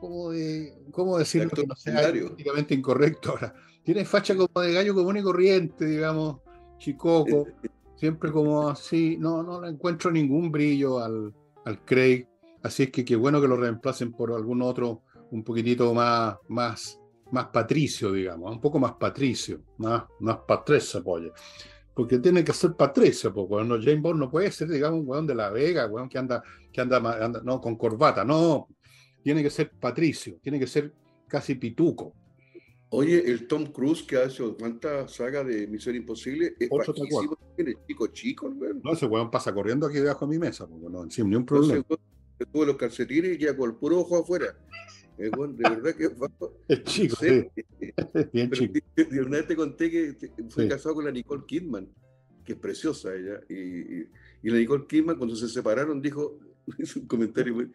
[0.03, 1.49] como de, ¿cómo decirlo?
[1.51, 3.55] Que no sea políticamente incorrecto ahora.
[3.83, 6.41] Tiene facha como de gallo común y corriente, digamos,
[6.77, 7.47] chicoco,
[7.95, 12.27] siempre como así, no, no le encuentro ningún brillo al, al Craig,
[12.63, 16.99] así es que qué bueno que lo reemplacen por algún otro un poquitito más, más,
[17.31, 21.01] más patricio, digamos, un poco más patricio, más, más patricio,
[21.93, 25.25] Porque tiene que ser patricio, porque cuando James Bond no puede ser, digamos, un weón
[25.25, 28.67] de la Vega, weón que anda, que anda, anda, no, con corbata, no,
[29.23, 30.91] tiene que ser patricio, tiene que ser
[31.27, 32.13] casi pituco.
[32.89, 37.73] Oye, el Tom Cruise que ha hecho cuántas sagas de Misión Imposible es bajísimo, tiene
[37.87, 38.81] chico chico, weón.
[38.83, 41.45] No, ese weón pasa corriendo aquí debajo de mi mesa, porque no, sin ni un
[41.45, 41.77] problema.
[41.77, 44.55] Entonces, weón, se tuvo los calcetines y ya con el puro ojo afuera.
[45.17, 46.09] Eh, weón, de verdad que
[46.67, 47.27] Es chico, Sí.
[47.55, 47.63] sí.
[48.33, 48.73] Bien Pero chico.
[48.95, 50.69] de- de una vez te conté que te- fui Sí.
[50.69, 51.89] casado con la Nicole Kidman,
[52.45, 53.39] que es preciosa ella.
[53.49, 54.07] Y, y-
[54.43, 56.37] y la Nicole Kidman, cuando se separaron, dijo,
[56.79, 57.71] hizo un comentario, muy-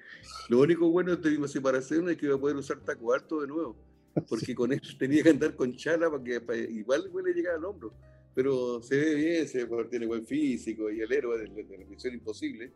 [0.48, 3.48] lo único bueno de mi separación es que iba a poder usar taco alto de
[3.48, 3.76] nuevo,
[4.28, 7.64] porque con eso tenía que andar con chala para que para- igual le llegara al
[7.64, 7.92] hombro.
[8.34, 12.14] Pero se ve bien, se tiene buen físico y el héroe de, de la Misión
[12.14, 12.72] Imposible.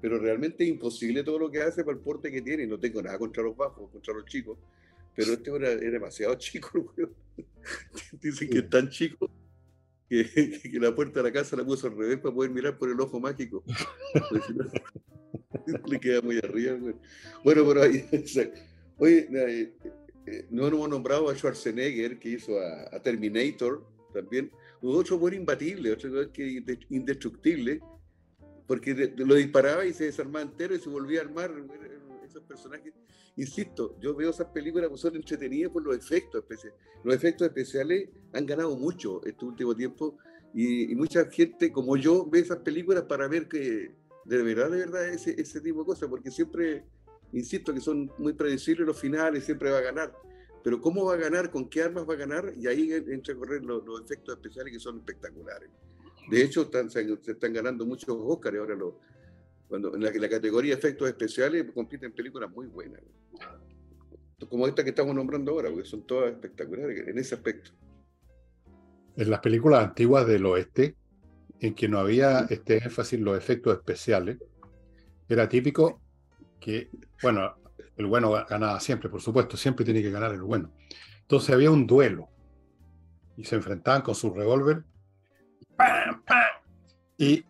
[0.00, 2.66] Pero realmente es imposible todo lo que hace para el porte que tiene.
[2.66, 4.58] No tengo nada contra los bajos, contra los chicos.
[5.14, 6.94] Pero este era, era demasiado chico.
[8.20, 9.30] Dicen que es tan chico
[10.62, 13.00] que, la puerta de la casa la puso al revés para poder mirar por el
[13.00, 13.64] ojo mágico.
[14.28, 14.42] Pues,
[15.88, 16.76] le queda muy arriba.
[17.42, 18.04] Bueno, pero ahí.
[18.12, 19.74] o Oye, eh,
[20.26, 24.50] eh, no hemos nombrado a Schwarzenegger, que hizo a, Terminator también.
[24.82, 27.80] Otro buen imbatible, otro que inde- indestructible,
[28.66, 31.52] porque lo disparaba y se desarmaba entero y se volvía a armar.
[32.24, 32.92] Esos personajes.
[33.36, 36.78] Insisto, yo veo esas películas que son entretenidas por los efectos especiales.
[37.02, 40.18] Los efectos especiales han ganado mucho este último tiempo
[40.54, 44.78] y, y mucha gente como yo ve esas películas para ver que de verdad, de
[44.78, 46.84] verdad, ese, ese tipo de cosas, porque siempre,
[47.32, 50.16] insisto, que son muy predecibles los finales, siempre va a ganar.
[50.62, 53.36] Pero cómo va a ganar, con qué armas va a ganar, y ahí entra a
[53.36, 55.70] correr los, los efectos especiales que son espectaculares.
[56.30, 58.94] De hecho, están, se, están ganando muchos Oscars ahora los,
[59.72, 63.00] cuando en la, categoría efectos especiales compiten películas muy buenas.
[64.50, 67.70] Como esta que estamos nombrando ahora, porque son todas espectaculares en ese aspecto.
[69.16, 70.94] En las películas antiguas del oeste,
[71.58, 74.36] en que no había este énfasis en los efectos especiales,
[75.26, 76.02] era típico
[76.60, 76.90] que,
[77.22, 77.54] bueno,
[77.96, 80.70] el bueno ganaba siempre, por supuesto, siempre tiene que ganar el bueno.
[81.22, 82.28] Entonces había un duelo
[83.38, 84.84] y se enfrentaban con su revólver
[85.76, 86.62] ¡pam, pam!
[87.16, 87.42] y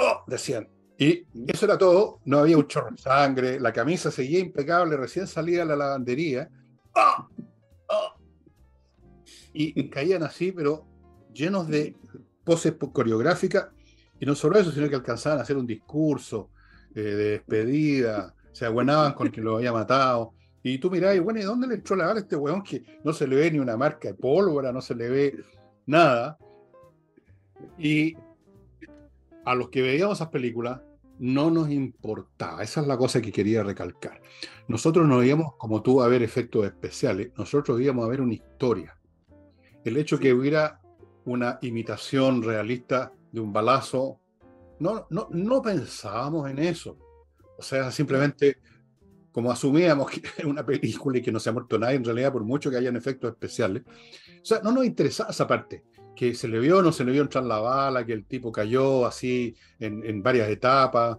[0.00, 0.24] ¡oh!
[0.26, 0.68] decían.
[1.00, 5.28] Y eso era todo, no había un chorro de sangre, la camisa seguía impecable, recién
[5.28, 6.50] salía la lavandería.
[6.92, 7.28] ¡oh!
[7.88, 8.14] ¡oh!
[9.52, 10.84] Y caían así, pero
[11.32, 11.94] llenos de
[12.42, 13.68] poses coreográficas,
[14.18, 16.50] y no solo eso, sino que alcanzaban a hacer un discurso
[16.92, 20.34] eh, de despedida, se aguanaban con quien lo había matado.
[20.64, 22.82] Y tú mirás, y bueno, ¿y dónde le entró la bala a este weón que
[23.04, 25.36] no se le ve ni una marca de pólvora, no se le ve
[25.86, 26.36] nada?
[27.78, 28.16] Y
[29.44, 30.80] a los que veíamos esas películas
[31.18, 32.62] no nos importaba.
[32.62, 34.20] Esa es la cosa que quería recalcar.
[34.68, 38.98] Nosotros no íbamos, como tú, a ver efectos especiales, nosotros íbamos a ver una historia.
[39.84, 40.80] El hecho que hubiera
[41.24, 44.20] una imitación realista de un balazo,
[44.78, 46.98] no, no, no pensábamos en eso.
[47.58, 48.58] O sea, simplemente
[49.32, 52.32] como asumíamos que era una película y que no se ha muerto nadie, en realidad,
[52.32, 53.84] por mucho que hayan efectos especiales.
[53.86, 55.84] O sea, no nos interesaba esa parte,
[56.18, 58.50] que se le vio o no se le vio entrar la bala, que el tipo
[58.50, 61.16] cayó así en, en varias etapas,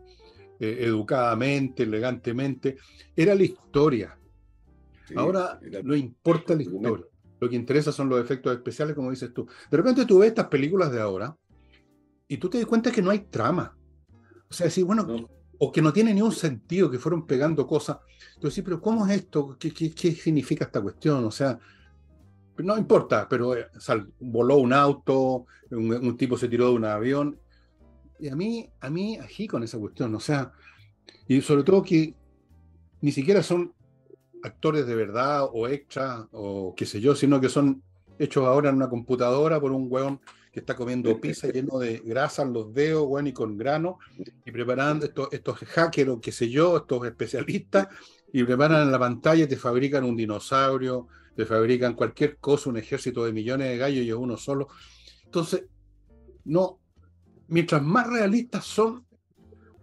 [0.59, 2.75] eh, educadamente, elegantemente.
[3.15, 4.17] Era la historia.
[5.07, 7.05] Sí, Ahora era- no importa la historia.
[7.39, 9.47] Lo que interesa son los efectos especiales, como dices tú.
[9.71, 11.33] De repente tú ves estas películas de ahora
[12.27, 13.77] y tú te das cuenta que no hay trama.
[14.49, 15.29] O sea, decir, bueno, No.
[15.59, 17.99] o que no tiene ni un sentido, que fueron pegando cosas.
[18.41, 19.55] Tú decís, pero ¿cómo es esto?
[19.57, 21.23] ¿Qué, qué, qué significa esta cuestión?
[21.23, 21.57] O sea,
[22.65, 26.85] no importa, pero eh, sal- voló un auto, un, un tipo se tiró de un
[26.85, 27.39] avión.
[28.19, 30.13] Y a mí, a mí, ají con esa cuestión.
[30.15, 30.51] O sea,
[31.27, 32.15] y sobre todo que
[33.01, 33.73] ni siquiera son
[34.43, 37.81] actores de verdad o extras o qué sé yo, sino que son
[38.17, 40.19] hechos ahora en una computadora por un weón
[40.51, 43.99] que está comiendo pizza lleno de grasa en los dedos, weón, y con grano,
[44.43, 47.87] y preparando estos, estos hackers o qué sé yo, estos especialistas,
[48.33, 51.07] y preparan en la pantalla y te fabrican un dinosaurio,
[51.39, 54.67] te fabrican cualquier cosa, un ejército de millones de gallos y es uno solo.
[55.23, 55.63] Entonces,
[56.43, 56.81] no,
[57.47, 59.05] mientras más realistas son,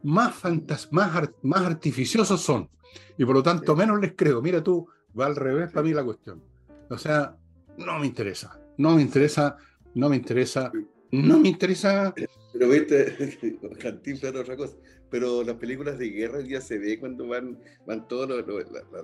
[0.03, 2.69] más, fantas más, más artificiosos son.
[3.17, 4.43] Y por lo tanto, menos les creo.
[4.43, 4.87] Mira tú,
[5.19, 6.43] va al revés para mí la cuestión.
[6.91, 7.35] O sea,
[7.79, 8.61] no me interesa.
[8.77, 9.57] No me interesa,
[9.95, 10.71] no me interesa,
[11.11, 12.13] no me interesa.
[12.59, 14.77] Pero viste, Cantinflas era otra cosa.
[15.11, 18.29] Pero las películas de guerra ya se ve cuando van, van todas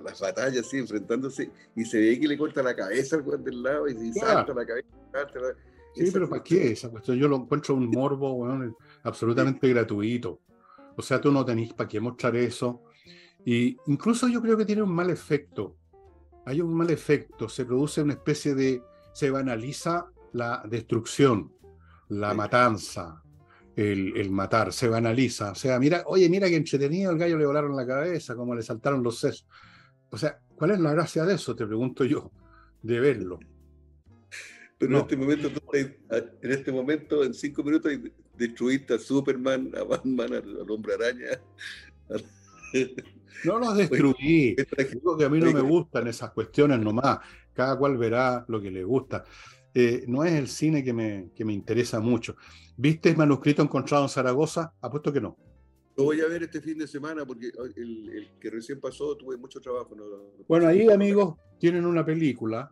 [0.03, 3.87] las batallas así enfrentándose y se ve que le corta la cabeza al del lado
[3.87, 4.33] y, Claro.
[4.39, 4.87] salta la cabeza.
[5.11, 5.55] salta la-
[5.95, 7.17] Sí, esa pero ¿para qué esa cuestión?
[7.19, 10.39] Yo lo encuentro un morbo weón, absolutamente gratuito.
[10.97, 12.81] O sea, tú no tenés para qué mostrar eso.
[13.45, 15.75] Y incluso yo creo que tiene un mal efecto.
[16.45, 17.47] Hay un mal efecto.
[17.47, 18.81] Se produce una especie de.
[19.13, 21.53] Se banaliza la destrucción,
[22.09, 22.37] la Sí.
[22.37, 23.21] matanza,
[23.75, 24.73] el, el matar.
[24.73, 25.51] Se banaliza.
[25.51, 28.61] O sea, mira, oye, mira qué entretenido, el gallo le volaron la cabeza, como le
[28.61, 29.47] saltaron los sesos.
[30.09, 31.55] O sea, ¿cuál es la gracia de eso?
[31.55, 32.31] Te pregunto yo,
[32.81, 33.39] de verlo.
[34.77, 37.91] Pero en este momento, en este momento, en cinco minutos,
[38.37, 41.41] destruiste a Superman, a Batman, al, Hombre Araña.
[43.45, 44.55] No los destruí.
[44.91, 47.19] Digo que a mí no me gustan esas cuestiones nomás.
[47.53, 49.25] Cada cual verá lo que le gusta.
[49.73, 52.35] Eh, no es el cine que me, que me interesa mucho.
[52.77, 54.73] ¿Viste el manuscrito encontrado en Zaragoza?
[54.81, 55.37] Apuesto que no.
[55.95, 59.61] Lo voy a ver este fin de semana porque el, que recién pasó tuve mucho
[59.61, 59.95] trabajo.
[60.47, 62.71] bueno, ahí amigos tienen una película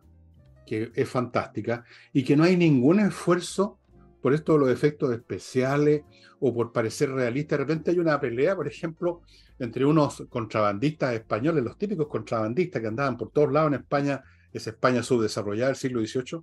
[0.66, 3.78] que es fantástica y que no hay ningún esfuerzo
[4.20, 6.02] por esto de los efectos especiales
[6.40, 7.56] o por parecer realista.
[7.56, 9.22] De repente hay una pelea, por ejemplo,
[9.58, 14.66] entre unos contrabandistas españoles, los típicos contrabandistas que andaban por todos lados en España, es
[14.66, 16.42] España subdesarrollada del siglo XVIII,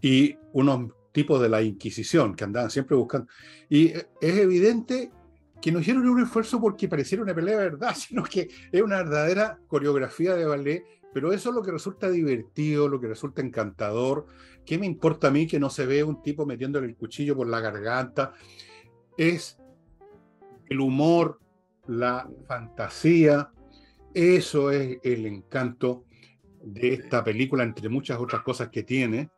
[0.00, 3.28] y unos tipos de la Inquisición que andaban siempre buscando.
[3.68, 5.10] Y es evidente
[5.62, 8.98] que no hicieron un esfuerzo porque pareciera una pelea de verdad, sino que es una
[8.98, 14.26] verdadera coreografía de ballet, pero eso es lo que resulta divertido, lo que resulta encantador.
[14.66, 17.46] ¿Qué me importa a mí que no se ve un tipo metiéndole el cuchillo por
[17.46, 18.32] la garganta?
[19.16, 19.56] Es
[20.68, 21.38] el humor,
[21.86, 23.50] la fantasía,
[24.12, 26.04] eso es el encanto
[26.62, 29.30] de esta película, entre muchas otras cosas que tiene.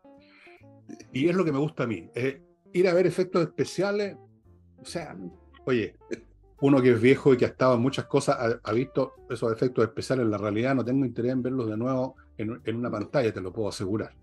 [1.12, 2.08] Y es lo que me gusta a mí.
[2.72, 4.16] ir a ver efectos especiales,
[4.78, 5.16] o sea,
[5.66, 5.96] Oye,
[6.60, 9.84] uno que es viejo y que ha estado en muchas cosas, ha, visto esos efectos
[9.84, 13.40] especiales en la realidad, no tengo interés en verlos de nuevo en, una pantalla, te
[13.40, 14.14] lo puedo asegurar.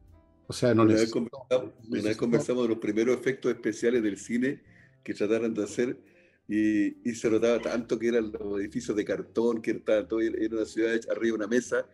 [0.47, 4.61] O sea, no una vez, conversamos, de los primeros efectos especiales del cine
[5.03, 5.99] que trataron de hacer
[6.47, 10.65] y, se notaba tanto que eran los edificios de cartón, que estaba todo en una
[10.65, 11.85] ciudad arriba de una mesa,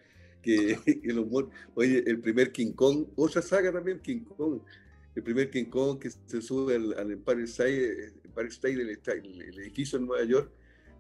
[0.42, 4.60] que el humor, oye, el primer King Kong, otra saga también, King Kong,
[5.16, 9.60] el primer King Kong que se sube al, al Empire State, Empire State el, el,
[9.60, 10.52] edificio en Nueva York,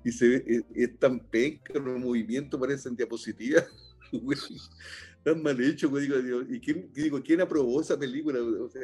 [0.03, 3.67] y se ve, es, tan penca, los movimientos parecen diapositivas.
[5.23, 8.39] tan mal hecho, digo, ¿y quién, digo, quién aprobó esa película?
[8.41, 8.81] O sea,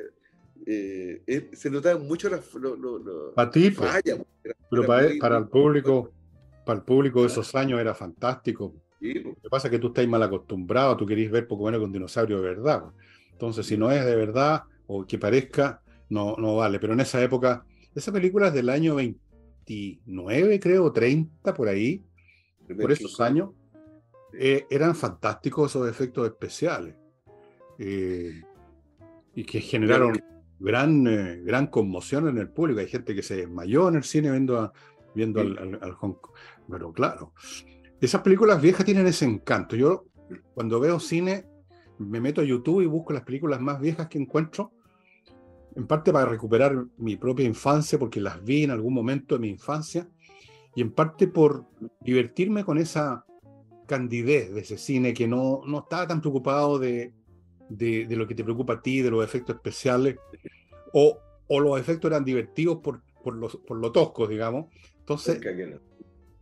[0.65, 4.19] eh, se notaban mucho las fallas.
[4.69, 6.11] Pero para, para, el público,
[6.65, 8.73] para el público de esos años era fantástico.
[8.99, 11.91] Lo que pasa es que tú estás mal acostumbrado, tú querés ver poco menos con
[11.91, 12.83] dinosaurio de verdad.
[13.31, 16.79] Entonces, si no es de verdad, o que parezca, no, no vale.
[16.79, 22.03] Pero en esa época, esa película es del año 29, creo, 30, por ahí,
[22.67, 23.51] por esos años,
[24.33, 26.95] eh, eran fantásticos esos efectos especiales.
[27.77, 28.41] Eh,
[29.35, 30.17] y que generaron
[30.59, 32.79] gran, eh, gran conmoción en el público.
[32.79, 34.71] Hay gente que se desmayó en el cine viendo,
[35.13, 36.33] viendo al, al, Hong Kong.
[36.69, 37.33] Pero claro,
[38.05, 39.75] esas películas viejas tienen ese encanto.
[39.75, 40.05] Yo
[40.53, 41.45] cuando veo cine
[41.97, 44.71] me meto a YouTube y busco las películas más viejas que encuentro
[45.75, 49.49] en parte para recuperar mi propia infancia, porque las vi en algún momento de mi
[49.49, 50.07] infancia,
[50.73, 51.65] y en parte por
[51.99, 53.25] divertirme con esa
[53.85, 57.13] candidez de ese cine que no, no estaba tan preocupado de,
[57.69, 60.15] de, lo que te preocupa a ti, de los efectos especiales,
[60.93, 64.67] o, o los efectos eran divertidos por, por, los, por lo toscos, digamos.
[64.99, 65.39] Entonces,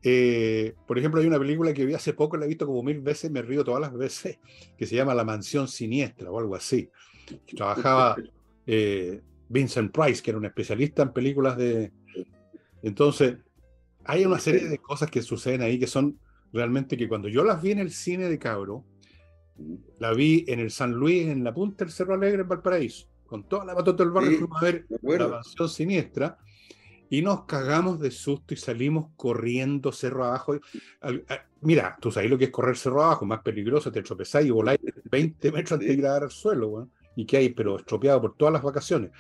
[0.03, 2.99] eh, por ejemplo, hay una película que vi hace poco, la he visto como mil
[2.99, 4.39] veces, me río todas las veces,
[4.77, 6.89] que se llama La Mansión Siniestra o algo así.
[7.55, 8.17] Trabajaba
[8.67, 11.91] eh, Vincent Price, que era un especialista en películas de...
[12.81, 13.37] Entonces,
[14.03, 16.19] hay una serie de cosas que suceden ahí que son
[16.51, 18.83] realmente que cuando yo las vi en el cine de Cabro,
[19.99, 23.47] la vi en el San Luis, en la punta del Cerro Alegre, en Valparaíso, con
[23.47, 26.37] toda la batota del barrio, fuimos a ver la mansión siniestra,
[27.09, 30.57] y nos cagamos de susto y salimos corriendo cerro abajo.
[31.61, 34.79] Mira, tú sabes lo que es correr cerro abajo, más peligroso, te tropezás y voláis
[35.11, 36.69] 20 metros antes de ir al suelo.
[36.69, 39.11] Bueno y que hay, pero estropeado por todas las vacaciones.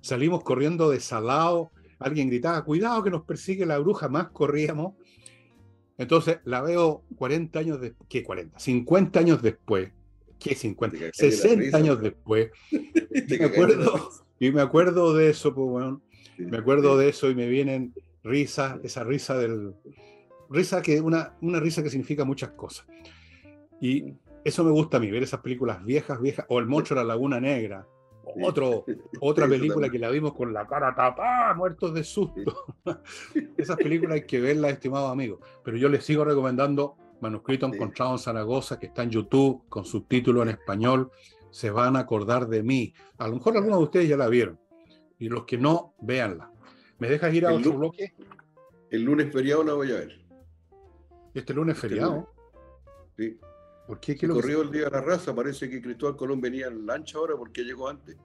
[0.00, 4.94] Salimos corriendo desalado, alguien gritaba, cuidado que nos persigue la bruja, más corríamos.
[5.98, 8.58] Entonces la veo 40 años después, ¿qué 40?
[8.58, 9.90] 50 años después,
[10.38, 11.10] ¿qué 50?
[11.12, 12.50] 60 años después.
[12.70, 16.02] y, me acuerdo, y me acuerdo de eso, pues bueno,
[16.38, 19.74] me acuerdo de eso y me vienen risas, esa risa del...
[20.50, 22.86] Risa que, una, una risa que significa muchas cosas.
[23.80, 27.04] Y eso me gusta a mí, ver esas películas viejas, viejas, o El Monstruo de
[27.04, 27.86] la Laguna Negra,
[28.42, 28.84] otro,
[29.20, 32.74] otra película que la vimos con la cara tapada, muertos de susto.
[33.56, 35.40] Esas películas hay que verlas, estimados amigos.
[35.64, 40.42] Pero yo les sigo recomendando Manuscrito Encontrado en Zaragoza, que está en YouTube con subtítulo
[40.42, 41.10] en español.
[41.50, 42.94] Se van a acordar de mí.
[43.18, 44.58] A lo mejor algunos de ustedes ya la vieron.
[45.22, 46.50] Y los que no, véanla.
[46.98, 48.12] ¿Me dejas ir a otro bloque?
[48.90, 50.20] El lunes feriado la voy a ver.
[51.32, 52.28] ¿Este lunes este feriado?
[53.16, 53.38] Sí.
[53.86, 54.16] ¿Por qué?
[54.16, 57.36] ¿Qué corrió el Día de la Raza, parece que Cristóbal Colón venía en lancha ahora
[57.36, 58.16] porque llegó antes.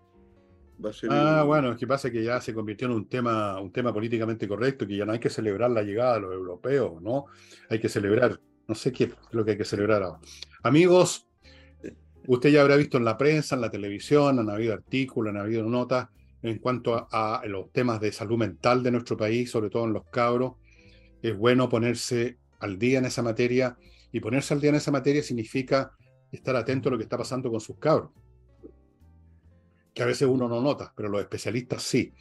[1.11, 4.47] ah, bueno, es que pasa que ya se convirtió en un tema, un tema políticamente
[4.47, 7.27] correcto, que ya no hay que celebrar la llegada de los europeos, ¿no?
[7.69, 10.19] Hay que celebrar, no sé qué es lo que hay que celebrar ahora.
[10.63, 11.27] Amigos,
[12.29, 15.63] Usted ya habrá visto en la prensa, en la televisión, han habido artículos, han habido
[15.63, 16.09] notas
[16.41, 20.05] en cuanto a, los temas de salud mental de nuestro país, sobre todo en los
[20.05, 20.53] cabros.
[21.21, 23.77] Es bueno ponerse al día en esa materia
[24.11, 25.91] y ponerse al día en esa materia significa
[26.31, 28.11] estar atento a lo que está pasando con sus cabros,
[29.93, 32.13] que a veces uno no nota, pero los especialistas sí.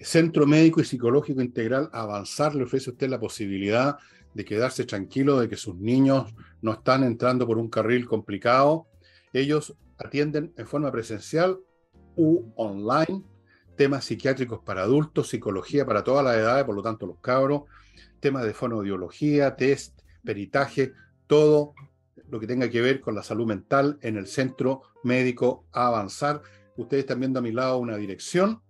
[0.00, 3.96] Centro Médico y Psicológico Integral Avanzar le ofrece a usted la posibilidad
[4.34, 8.88] de quedarse tranquilo de que sus niños no están entrando por un carril complicado.
[9.32, 11.60] Ellos atienden en forma presencial
[12.16, 13.22] u online
[13.76, 17.62] temas psiquiátricos para adultos, psicología para todas las edades, por lo tanto los cabros,
[18.20, 20.92] temas de fonoaudiología, test, peritaje,
[21.26, 21.74] todo
[22.28, 26.42] lo que tenga que ver con la salud mental en el Centro Médico Avanzar.
[26.76, 28.60] Ustedes están viendo a mi lado una dirección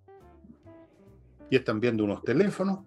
[1.51, 2.81] y están viendo unos teléfonos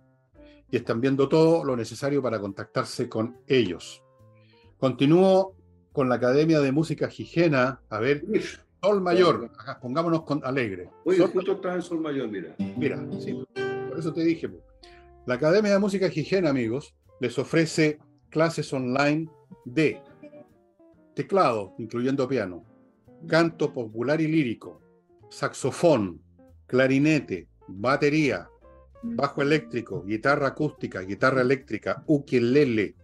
[0.70, 4.04] y están viendo todo lo necesario para contactarse con ellos.
[4.78, 5.56] Continúo
[5.92, 7.82] con la Academia de Música Higiena.
[7.90, 8.24] A ver,
[8.82, 9.50] Sol Mayor,
[9.82, 10.90] pongámonos con alegre.
[11.06, 12.56] Oye, justo está en Sol Mayor, mira.
[12.78, 13.34] Mira, sí,
[13.90, 14.50] por eso te dije.
[15.26, 18.00] La Academia de Música Higiena, amigos, les ofrece
[18.30, 19.30] clases online
[19.66, 20.00] de
[21.16, 22.64] teclado, incluyendo piano,
[23.28, 24.82] canto popular y lírico,
[25.30, 26.22] saxofón,
[26.68, 28.48] clarinete, batería,
[29.02, 32.96] bajo eléctrico, guitarra acústica, guitarra eléctrica, ukelele,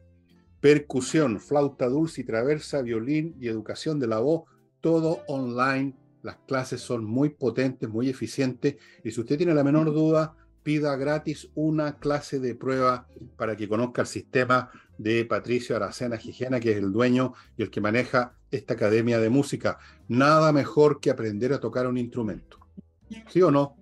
[0.60, 4.44] percusión, flauta dulce y traversa, violín y educación de la voz,
[4.84, 5.94] todo online.
[6.24, 10.96] Las clases son muy potentes, muy eficientes y si usted tiene la menor duda, pida
[10.98, 13.08] gratis una clase de prueba
[13.38, 17.70] para que conozca el sistema de Patricio Aracena Higiena, que es el dueño y el
[17.70, 19.80] que maneja esta academia de música.
[20.10, 22.60] Nada mejor que aprender a tocar un instrumento.
[23.30, 23.78] ¿Sí o no?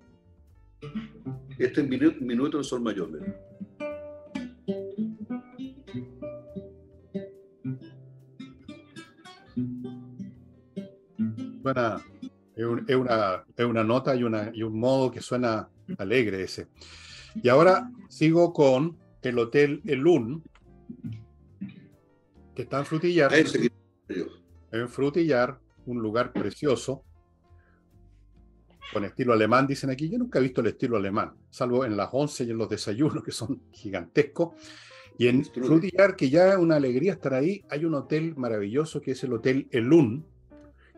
[1.58, 3.10] Este minuto, minuto en sol mayor.
[11.62, 12.02] Bueno,
[12.56, 16.68] es, una, es una nota y, una, y un modo que suena alegre ese.
[17.40, 20.42] Y ahora sigo con el Hotel Elun,
[22.54, 23.32] que está en Frutillar.
[24.72, 27.04] En Frutillar, un lugar precioso,
[28.92, 30.08] con estilo alemán, dicen aquí.
[30.10, 33.22] Yo nunca he visto el estilo alemán, salvo en las once y en los desayunos,
[33.22, 34.54] que son gigantescos.
[35.16, 39.12] Y en Frutillar, que ya es una alegría estar ahí, hay un hotel maravilloso que
[39.12, 40.26] es el Hotel Elun,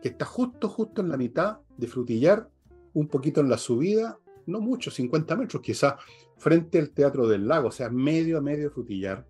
[0.05, 2.47] que está justo, justo en la mitad de Frutillar,
[2.93, 5.95] un poquito en la subida, no mucho, 50 metros quizás,
[6.37, 9.25] frente al Teatro del Lago, o sea, medio a medio Frutillar.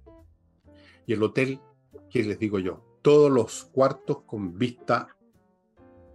[1.05, 1.61] Y el hotel,
[2.09, 2.83] ¿qué les digo yo?
[3.01, 5.07] Todos los cuartos con vista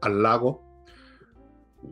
[0.02, 0.84] al lago,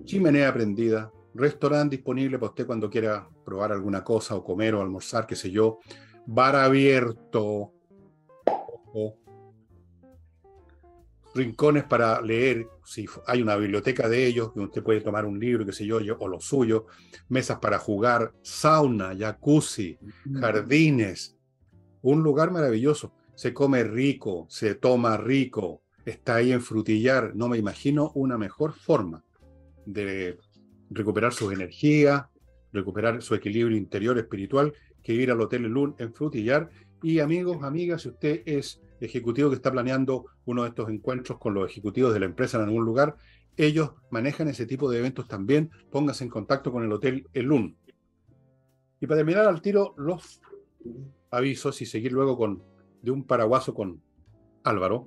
[0.05, 5.27] chimenea prendida, restaurante disponible para usted cuando quiera probar alguna cosa o comer o almorzar,
[5.27, 5.79] qué sé yo,
[6.27, 7.73] bar abierto,
[11.39, 15.65] rincones para leer, si hay una biblioteca de ellos, que usted puede tomar un libro,
[15.65, 16.87] qué sé yo, o lo suyo,
[17.29, 19.99] mesas para jugar, sauna, jacuzzi,
[20.41, 21.37] jardines,
[22.03, 23.15] un lugar maravilloso.
[23.35, 27.35] Se come rico, se toma rico, está ahí en frutillar.
[27.35, 29.25] No me imagino una mejor forma
[29.87, 30.39] de
[30.91, 32.25] recuperar sus energías,
[32.73, 36.69] recuperar su equilibrio interior espiritual, que ir al Hotel Lun en Frutillar.
[37.03, 41.55] Y amigos, amigas, si usted es ejecutivo que está planeando uno de estos encuentros con
[41.55, 43.17] los ejecutivos de la empresa en algún lugar,
[43.57, 45.71] ellos manejan ese tipo de eventos también.
[45.91, 47.77] Póngase en contacto con el Hotel Elun.
[49.01, 50.41] Y para terminar al tiro, los
[51.31, 52.63] avisos y seguir luego con
[53.03, 54.01] de un paraguaso con
[54.65, 55.07] Álvaro.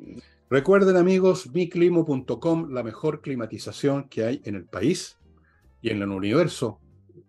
[0.50, 5.18] Recuerden amigos, miclimo.com, la mejor climatización que hay en el país
[5.82, 6.80] y en el universo,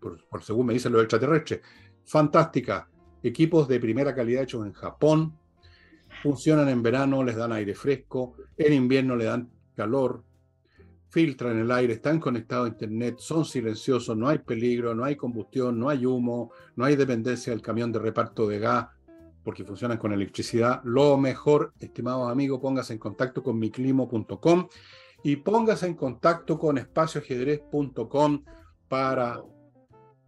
[0.01, 1.61] por, por según me dicen los extraterrestres.
[2.05, 2.89] Fantástica.
[3.23, 5.39] Equipos de primera calidad hechos en Japón,
[6.23, 10.23] funcionan en verano, les dan aire fresco, en invierno le dan calor,
[11.09, 15.79] filtran el aire, están conectados a Internet, son silenciosos, no hay peligro, no hay combustión,
[15.79, 18.87] no hay humo, no hay dependencia del camión de reparto de gas,
[19.45, 20.81] porque funcionan con electricidad.
[20.85, 24.68] Lo mejor, estimados amigos, póngase en contacto con miclimo.com
[25.25, 28.45] y póngase en contacto con espacioajedrez.com
[28.89, 29.43] para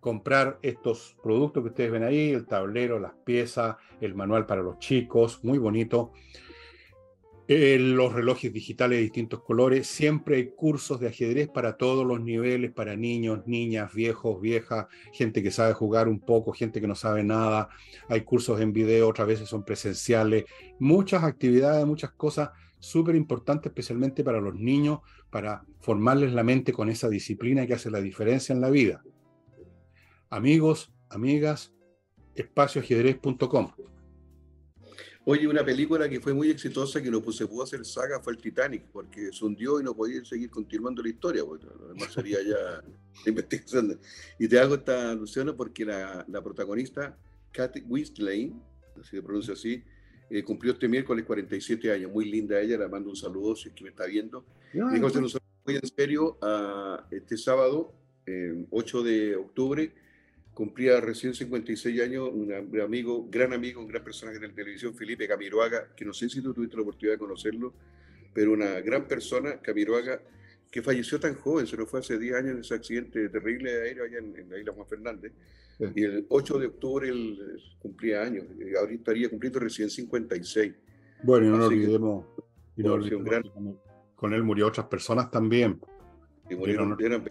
[0.05, 4.78] comprar estos productos que ustedes ven ahí, el tablero, las piezas, el manual para los
[4.78, 6.12] chicos, muy bonito.
[7.48, 12.20] Eh, los relojes digitales de distintos colores, siempre hay cursos de ajedrez para todos los
[12.20, 16.94] niveles, para niños, niñas, viejos, viejas, gente que sabe jugar un poco, gente que no
[16.94, 17.70] sabe nada,
[18.07, 20.44] hay cursos en video, otras veces son presenciales,
[20.78, 24.98] muchas actividades, muchas cosas súper importantes, especialmente para los niños,
[25.30, 29.02] para formarles la mente con esa disciplina que hace la diferencia en la vida
[30.30, 31.72] amigos, amigas,
[32.34, 33.72] espacioajedrez.com.
[35.26, 38.38] Oye, una película que fue muy exitosa que no se pudo hacer saga fue el
[38.38, 42.84] Titanic, porque se hundió y no podía seguir continuando la historia, porque además sería ya
[43.26, 43.98] investigación.
[44.38, 47.16] Y te hago esta alusión porque la, la protagonista,
[47.52, 48.50] Kathy Whistler,
[49.00, 49.82] así se pronuncia así,
[50.28, 52.12] eh, cumplió este miércoles 47 años.
[52.12, 54.44] Muy linda ella, la mando un saludo si es que me está viendo.
[54.72, 57.94] Dijo un saludo muy en serio a este sábado,
[58.70, 59.94] 8 de octubre,
[60.55, 65.28] cumplía recién 56 años, un amigo, gran amigo, un gran personaje de la televisión, Felipe
[65.28, 67.74] Camiroaga, que no sé si tú tuviste la oportunidad de conocerlo,
[68.32, 70.20] pero una gran persona, Camiroaga,
[70.70, 73.82] que falleció tan joven, se lo fue hace 10 años en ese accidente terrible de
[73.82, 75.32] aéreo allá en, la isla Juan Fernández.
[75.94, 80.72] Y el 8 de octubre él cumplía años, y ahorita estaría cumpliendo recién 56.
[81.24, 82.26] Bueno, y no olvidemos,
[82.76, 83.76] y no olvidemos
[84.14, 85.80] con él murió otras personas también.
[86.48, 87.24] Y murieron, eran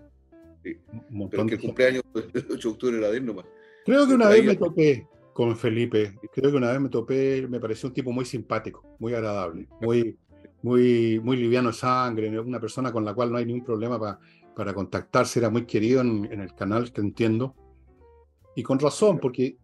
[1.30, 3.46] pero que el cumpleaños del 8 de octubre era de él nomás.
[3.86, 7.60] Creo que una vez me topé con Felipe, creo que una vez me topé, me
[7.60, 10.18] pareció un tipo muy simpático, muy agradable, muy,
[10.62, 14.20] muy, muy liviano de sangre, una persona con la cual no hay ningún problema para,
[14.56, 17.56] para contactarse, era muy querido en, el canal, que entiendo.
[18.56, 19.58] Y con razón, porque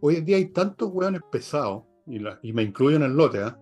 [0.00, 3.52] hoy en día hay tantos hueones pesados, y, y me incluyo en el lote, ¿eh?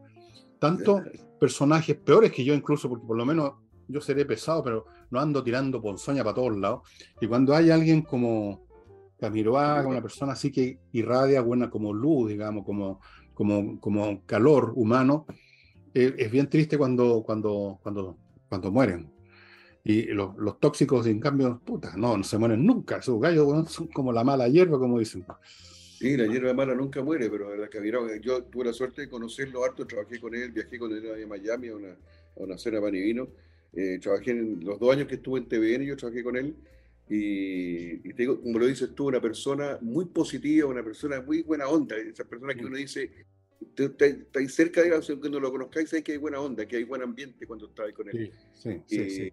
[0.58, 1.00] tantos
[1.40, 3.54] personajes peores que yo incluso, porque por lo menos
[3.88, 6.82] yo seré pesado, pero no ando tirando ponzoña para todos lados.
[7.20, 8.64] Y cuando hay alguien como
[9.18, 13.00] Camiroaga, una persona así que irradia buena como luz, digamos, como,
[13.32, 15.26] como, como calor humano,
[15.94, 19.10] eh, es bien triste cuando, cuando, cuando, cuando mueren.
[19.84, 22.96] Y los, los tóxicos, en cambio, puta, no, no se mueren nunca.
[22.96, 25.24] Esos gallos son como la mala hierba, como dicen.
[25.98, 29.64] Sí, la hierba mala nunca muere, pero la Camiroaga, yo tuve la suerte de conocerlo
[29.64, 32.94] harto, trabajé con él, viajé con él a Miami a una, a una cena pan
[32.94, 33.28] y vino
[33.76, 36.54] eh, trabajé en los dos años que estuve en TVN, yo trabajé con él.
[37.08, 41.68] Y, te digo, como lo dices tú, una persona muy positiva, una persona muy buena
[41.68, 41.96] onda.
[41.96, 42.66] Esa persona que mm.
[42.66, 43.10] uno dice,
[43.76, 46.84] estáis cerca de él, aunque no lo conozcáis, sabes que hay buena onda, que hay
[46.84, 48.32] buen ambiente cuando estás con él.
[48.52, 49.32] Sí, sí, sí,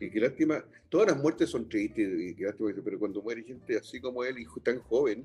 [0.00, 4.00] y, qué lástima, todas las muertes son tristes, y lástima, pero cuando muere gente así
[4.00, 5.24] como él, y tan joven,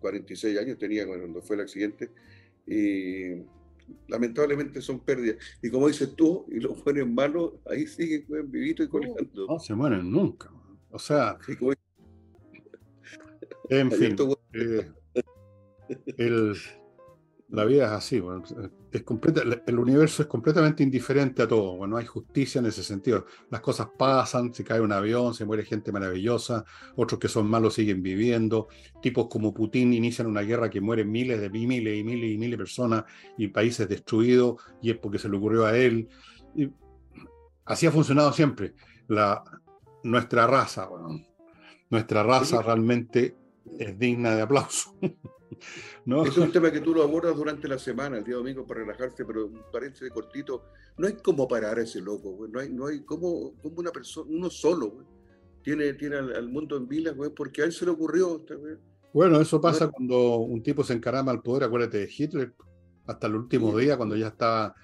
[0.00, 2.10] 46 años tenía cuando fue el accidente,
[2.66, 3.34] y
[4.08, 5.36] lamentablemente son pérdidas.
[5.62, 9.46] Y como dices tú, y los buenos malos, ahí siguen vivitos y colgando.
[9.48, 10.50] No, se mueren nunca.
[10.90, 11.38] O sea,
[13.68, 14.16] en fin,
[14.52, 14.90] eh,
[16.18, 16.56] el,
[17.54, 18.22] la vida es así,
[18.90, 22.82] es completa, el universo es completamente indiferente a todo, bueno, no hay justicia en ese
[22.82, 23.26] sentido.
[23.50, 26.64] Las cosas pasan, se cae un avión, se muere gente maravillosa,
[26.96, 28.68] otros que son malos siguen viviendo,
[29.00, 32.50] tipos como Putin inician una guerra que mueren miles de miles y miles y miles
[32.52, 33.04] de personas
[33.38, 36.08] y países destruidos, y es porque se le ocurrió a él.
[36.56, 36.70] Y
[37.64, 38.74] así ha funcionado siempre.
[39.08, 39.44] La,
[40.04, 40.88] nuestra raza,
[41.90, 43.36] nuestra raza realmente
[43.78, 44.94] es digna de aplauso.
[46.06, 46.24] ¿no?
[46.24, 49.24] Es un tema que tú lo abordas durante la semana, el día domingo, para relajarse,
[49.24, 50.64] pero un paréntesis cortito,
[50.98, 54.50] no hay cómo parar a ese loco, no hay, no hay cómo, una persona, uno
[54.50, 55.04] solo,
[55.62, 58.44] tiene, tiene al, mundo en vila, porque a él se le ocurrió.
[59.12, 62.54] Bueno, eso pasa cuando un tipo se encarama al poder, acuérdate de Hitler,
[63.06, 64.74] hasta el último día, cuando ya estaba,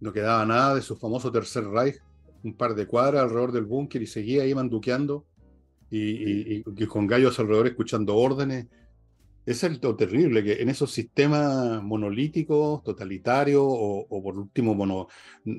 [0.00, 2.00] no quedaba nada de su famoso Tercer Reich,
[2.42, 5.26] un par de cuadras alrededor del búnker y seguía ahí manduqueando
[5.90, 8.66] y, y, con gallos alrededor escuchando órdenes
[9.46, 15.06] es lo terrible, que en esos sistemas monolíticos, totalitarios, o, por último, mono,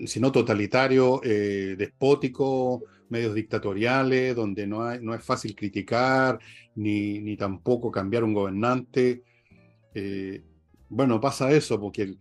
[0.05, 6.39] si no totalitario, eh, despótico, medios dictatoriales, donde no es fácil criticar,
[6.75, 9.23] ni, ni tampoco cambiar un gobernante.
[9.93, 10.43] Eh,
[10.89, 12.17] bueno, pasa eso, porque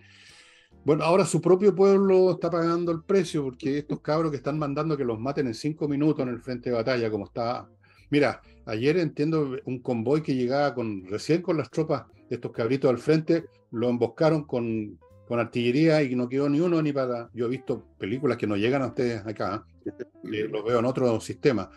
[0.84, 4.96] bueno, ahora su propio pueblo está pagando el precio, porque estos cabros que están mandando
[4.96, 7.68] que los maten en cinco minutos en el frente de batalla, como está
[8.10, 12.90] Mira, ayer entiendo un convoy que llegaba con recién con las tropas de estos cabritos
[12.90, 17.30] al frente, lo emboscaron con, con artillería y no quedó ni uno ni para.
[17.32, 21.20] Yo he visto películas que no llegan a ustedes acá, eh, los veo en otro
[21.20, 21.70] sistema.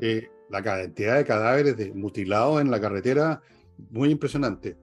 [0.00, 3.42] Eh, la cantidad de cadáveres de, mutilados en la carretera,
[3.90, 4.76] muy impresionante.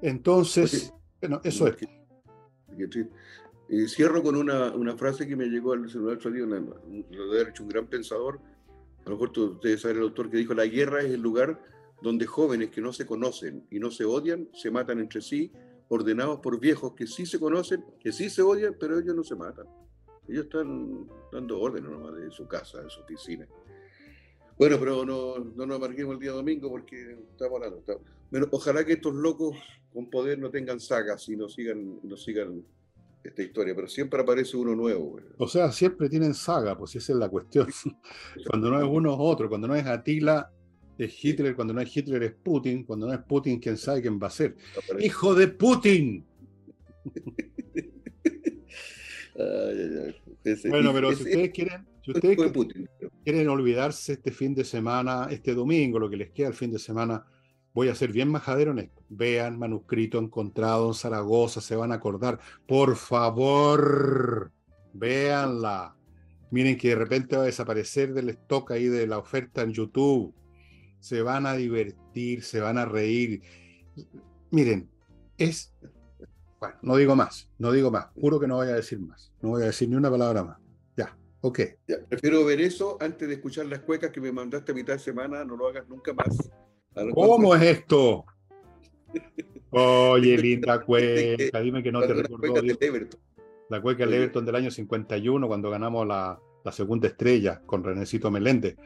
[0.00, 1.76] Entonces, bueno, eso es.
[3.68, 7.40] Y cierro con una, una, frase que me llegó al celular otro día, lo debe
[7.40, 8.40] haber hecho un gran pensador,
[9.08, 11.62] a lo mejor ustedes saben el autor que dijo, la guerra es el lugar
[12.02, 15.50] donde jóvenes que no se conocen y no se odian, se matan entre sí,
[15.88, 19.34] ordenados por viejos que sí se conocen, que sí se odian, pero ellos no se
[19.34, 19.66] matan.
[20.28, 23.48] Ellos están dando órdenes nomás de su casa, de su oficina.
[24.58, 27.82] Bueno, pero no, no nos amarguemos el día domingo porque estamos hablando.
[28.50, 29.56] ojalá que estos locos
[29.90, 32.62] con poder no tengan sagas y no sigan, no sigan
[33.22, 35.20] esta historia, pero siempre aparece uno nuevo.
[35.36, 37.68] O sea, siempre tienen saga, pues esa es la cuestión.
[38.48, 40.50] cuando no es uno es otro, cuando no es Atila
[40.98, 44.18] es Hitler, cuando no es Hitler es Putin, cuando no es Putin, quién sabe quién
[44.20, 44.56] va a ser.
[44.98, 46.24] ¡Hijo de Putin!
[50.68, 52.36] Bueno, pero si ustedes quieren, si ustedes
[53.24, 56.78] quieren olvidarse este fin de semana, este domingo, lo que les queda el fin de
[56.80, 57.24] semana,
[57.74, 59.02] voy a ser bien majadero en esto.
[59.08, 62.40] Vean manuscrito encontrado en Zaragoza, se van a acordar.
[62.66, 64.50] Por favor,
[64.92, 65.94] véanla.
[66.50, 70.34] Miren que de repente va a desaparecer del stock ahí de la oferta en YouTube.
[71.00, 73.42] Se van a divertir, se van a reír.
[74.50, 74.88] Miren,
[75.36, 75.72] es
[76.60, 78.08] bueno, no digo más, no digo más.
[78.20, 79.32] Juro que no voy a decir más.
[79.40, 80.58] No voy a decir ni una palabra más.
[80.96, 81.60] Ya, ok.
[82.08, 85.44] prefiero ver eso antes de escuchar las cuecas que me mandaste a mitad de semana.
[85.44, 86.50] No lo hagas nunca más.
[87.14, 88.24] ¿Cómo es esto?
[89.70, 92.54] Oye, linda cueca, dime que no te recordó.
[93.68, 98.30] La cueca del Everton del año 51, cuando ganamos la, la segunda estrella con Renecito
[98.30, 98.76] Meléndez.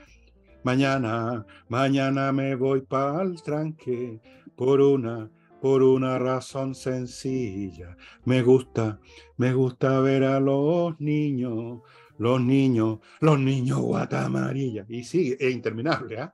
[0.65, 4.21] Mañana, mañana me voy para el tranque
[4.57, 5.31] por una
[5.63, 7.97] por una razón sencilla.
[8.25, 8.99] Me gusta,
[9.37, 11.83] me gusta ver a los niños,
[12.19, 14.85] los niños, los niños guata amarilla.
[14.89, 16.33] Y sigue, es interminable, ¿ah?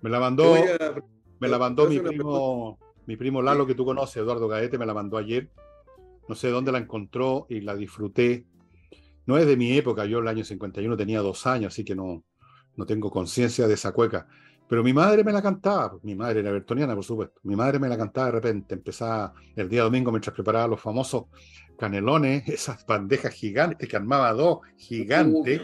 [0.00, 0.54] Me la mandó,
[1.40, 4.94] me la mandó mi primo, mi primo Lalo, que tú conoces, Eduardo Gaete, me la
[4.94, 5.50] mandó ayer.
[6.28, 8.46] No sé dónde la encontró y la disfruté.
[9.26, 12.24] No es de mi época, yo el año 51 tenía dos años, así que no,
[12.76, 14.26] no tengo conciencia de esa cueca.
[14.68, 17.40] Pero mi madre me la cantaba, mi madre era bertoniana, por supuesto.
[17.44, 21.24] Mi madre me la cantaba de repente, empezaba el día domingo mientras preparaba los famosos
[21.78, 25.62] canelones, esas bandejas gigantes que armaba dos, gigantes.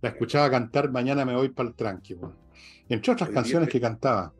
[0.00, 2.16] La escuchaba cantar Mañana me voy para el tranqui.
[2.92, 4.34] Entre otras canciones que cantaba.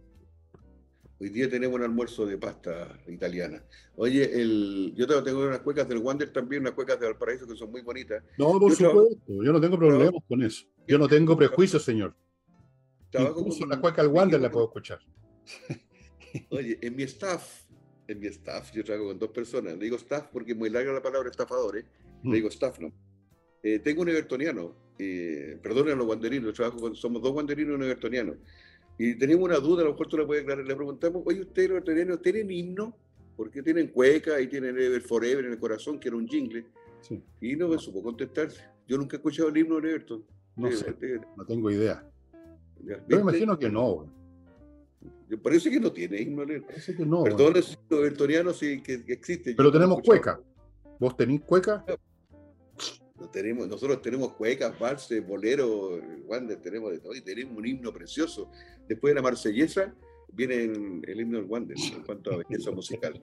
[1.18, 3.64] Hoy día tenemos un almuerzo de pasta italiana.
[3.96, 7.70] Oye, el, yo tengo unas cuecas del Wander también, unas cuecas de Valparaíso que son
[7.70, 8.22] muy bonitas.
[8.36, 10.66] No, por supuesto, yo no tengo problemas con eso.
[10.86, 12.14] Yo no tengo prejuicios, señor.
[13.14, 14.98] Incluso la cueca al Wander la puedo escuchar.
[16.50, 17.62] Oye, en mi staff,
[18.07, 19.78] en mi staff, yo trabajo con dos personas.
[19.78, 21.86] Le digo staff porque es muy larga la palabra estafadores.
[22.22, 22.32] Le mm.
[22.34, 22.92] digo staff, ¿no?
[23.62, 27.82] Eh, tengo un evertoniano, eh, a los wanderinos, trabajo con, somos dos wanderinos y un
[27.82, 28.34] evertoniano.
[28.98, 30.66] Y teníamos una duda, a lo mejor tú la puedes aclarar.
[30.66, 32.96] Le preguntamos, oye, ¿ustedes los evertonianos tienen himno?
[33.36, 36.64] Porque tienen cueca y tienen Ever Forever en el corazón, que era un jingle.
[37.40, 38.62] Y no me supo contestarse.
[38.86, 40.24] Yo nunca he escuchado el himno de Everton.
[40.57, 40.94] No sé,
[41.36, 42.07] no tengo idea.
[43.09, 44.07] Yo me imagino que no.
[45.42, 46.44] Parece que no tiene himno.
[46.66, 47.24] Parece que no.
[47.24, 49.55] Perdón, los bertonianos sí que, existe.
[49.55, 50.38] Pero tenemos cueca.
[51.00, 51.84] ¿Vos tenés cueca?
[51.88, 52.12] No
[53.31, 58.51] tenemos, nosotros tenemos cuecas, valses, boleros, Wander, tenemos de todo y tenemos un himno precioso.
[58.89, 59.95] Después de la marsellesa
[60.33, 63.23] viene el, himno del Wander en cuanto a belleza musical.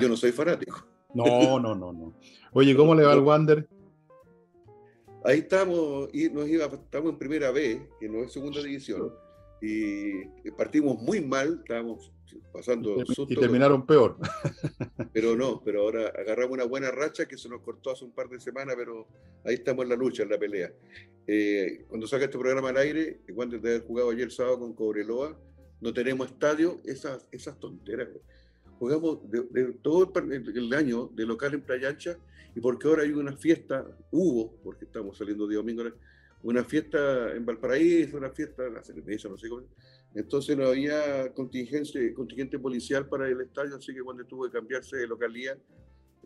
[0.00, 0.86] Yo no soy fanático.
[1.14, 2.14] No, no, no, no.
[2.52, 3.68] Oye, ¿cómo le va al Wander?
[5.24, 9.12] Ahí estamos, y nos iba, estamos en primera vez, que no es segunda división,
[9.60, 12.12] y partimos muy mal, estábamos
[12.52, 14.16] pasando y, y terminaron peor.
[15.12, 18.28] Pero no, pero ahora agarramos una buena racha que se nos cortó hace un par
[18.28, 19.08] de semanas, pero
[19.44, 20.72] ahí estamos en la lucha, en la pelea.
[21.26, 25.36] Eh, cuando saca este programa al aire, cuando de haber jugado ayer sábado con Cobreloa,
[25.80, 28.08] no tenemos estadio, esas, esas tonteras.
[28.78, 32.16] Jugamos de, todo el, el, año de local en Playa Ancha
[32.54, 35.82] y porque ahora hay una fiesta, hubo, porque estamos saliendo de domingo,
[36.42, 39.66] una fiesta en Valparaíso, una fiesta en la cerveza, no sé cómo.
[40.14, 44.96] Entonces no había contingente, contingente policial para el estadio, así que cuando tuvo que cambiarse
[44.96, 45.56] de localidad,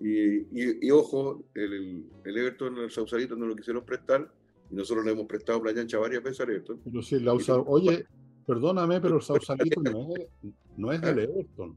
[0.00, 4.32] y, y, ojo, el, el Everton, el Sausalito no lo quisieron prestar,
[4.70, 6.80] y nosotros le hemos prestado Playa Ancha varias veces al Everton.
[6.84, 8.06] Pero oye,
[8.46, 11.76] perdóname, pero el Sausalito no es, no es del Everton.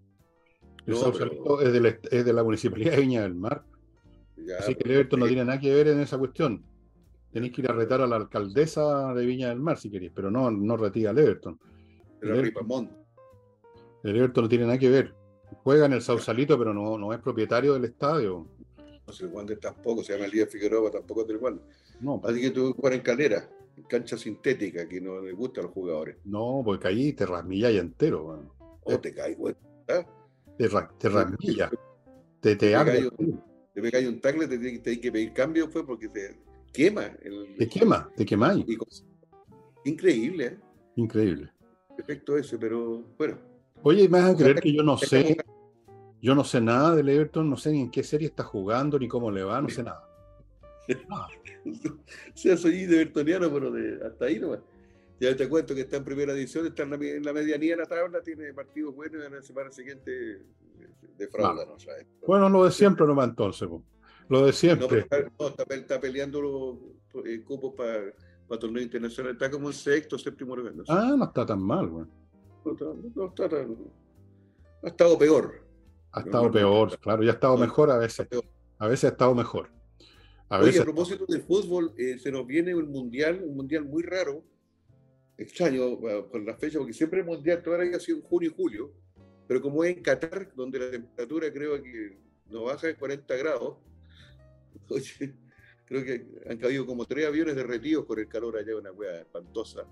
[0.85, 3.65] El Sausalito es, de es de la Municipalidad de Viña del Mar.
[4.59, 6.63] Así que el Everton no tiene nada que ver en esa cuestión.
[7.31, 10.31] Tenéis que ir a retar a la alcaldesa de Viña del Mar si queréis, pero
[10.31, 11.59] no, no retira al Everton.
[12.21, 12.89] El, Everton,
[14.03, 15.13] el Everton no tiene nada que ver.
[15.63, 18.47] Juega en el Sausalito, pero no, no es propietario del estadio.
[19.05, 21.63] No sé, el Wander tampoco, se llama el Elías Figueroa, tampoco es del Wander.
[22.01, 25.63] No, Así que tú jugar en calera, en cancha sintética, que no les gusta a
[25.63, 26.17] los jugadores.
[26.25, 28.23] No, porque ahí te rasmilla y entero.
[28.23, 28.55] Bueno.
[28.83, 29.55] Oh, te cae, güey.
[29.87, 30.05] ¿Ah?
[30.57, 31.69] Te, te rasmilla.
[32.39, 36.37] Te, te, te te un tackle, te tienes que pedir cambio, fue porque te
[36.77, 37.11] quema.
[37.57, 38.65] te quema, te quemáis.
[39.83, 40.57] Increíble, ¿eh?
[40.95, 41.51] Increíble.
[41.97, 43.39] Efecto ese, pero bueno.
[43.81, 45.37] Oye, me vas a creer que yo no sé,
[46.21, 49.07] yo no sé nada del Everton, no sé ni en qué serie está jugando, ni
[49.07, 50.03] cómo le va, no sé nada.
[51.65, 54.59] o sea, soy de Evertoniano, pero de, hasta ahí nomás.
[55.19, 56.91] Ya te cuento que está en primera edición, está en
[57.23, 60.43] la, medianía de la tabla, tiene partidos buenos y en la semana siguiente
[61.17, 61.65] defrauda.
[61.65, 61.75] No.
[62.27, 63.67] Bueno, lo de siempre nomás entonces,
[64.29, 65.05] lo de siempre.
[65.39, 68.13] No, está, peleando los eh, cupos para,
[68.47, 70.73] para torneo internacional, está como en sexto, séptimo lugar.
[70.87, 72.05] Ah, no está tan mal, güey.
[73.15, 73.75] No, está tan,
[74.83, 75.63] ha estado peor.
[76.11, 78.27] Ha estado peor, claro, ya ha estado mejor a veces.
[78.79, 79.69] A veces ha estado mejor.
[80.49, 84.03] A, Oye, a propósito del fútbol, eh, se nos viene un mundial, un mundial muy
[84.03, 84.43] raro,
[85.37, 85.99] extraño
[86.29, 88.93] con la fecha, porque siempre el mundial todavía ha sido en junio y julio,
[89.47, 92.17] pero como es en Qatar, donde la temperatura creo que
[92.49, 93.77] no baja de 40 grados,
[94.89, 95.33] oye,
[95.85, 99.87] creo que han caído como tres aviones derretidos por el calor allá, una hueá espantosa.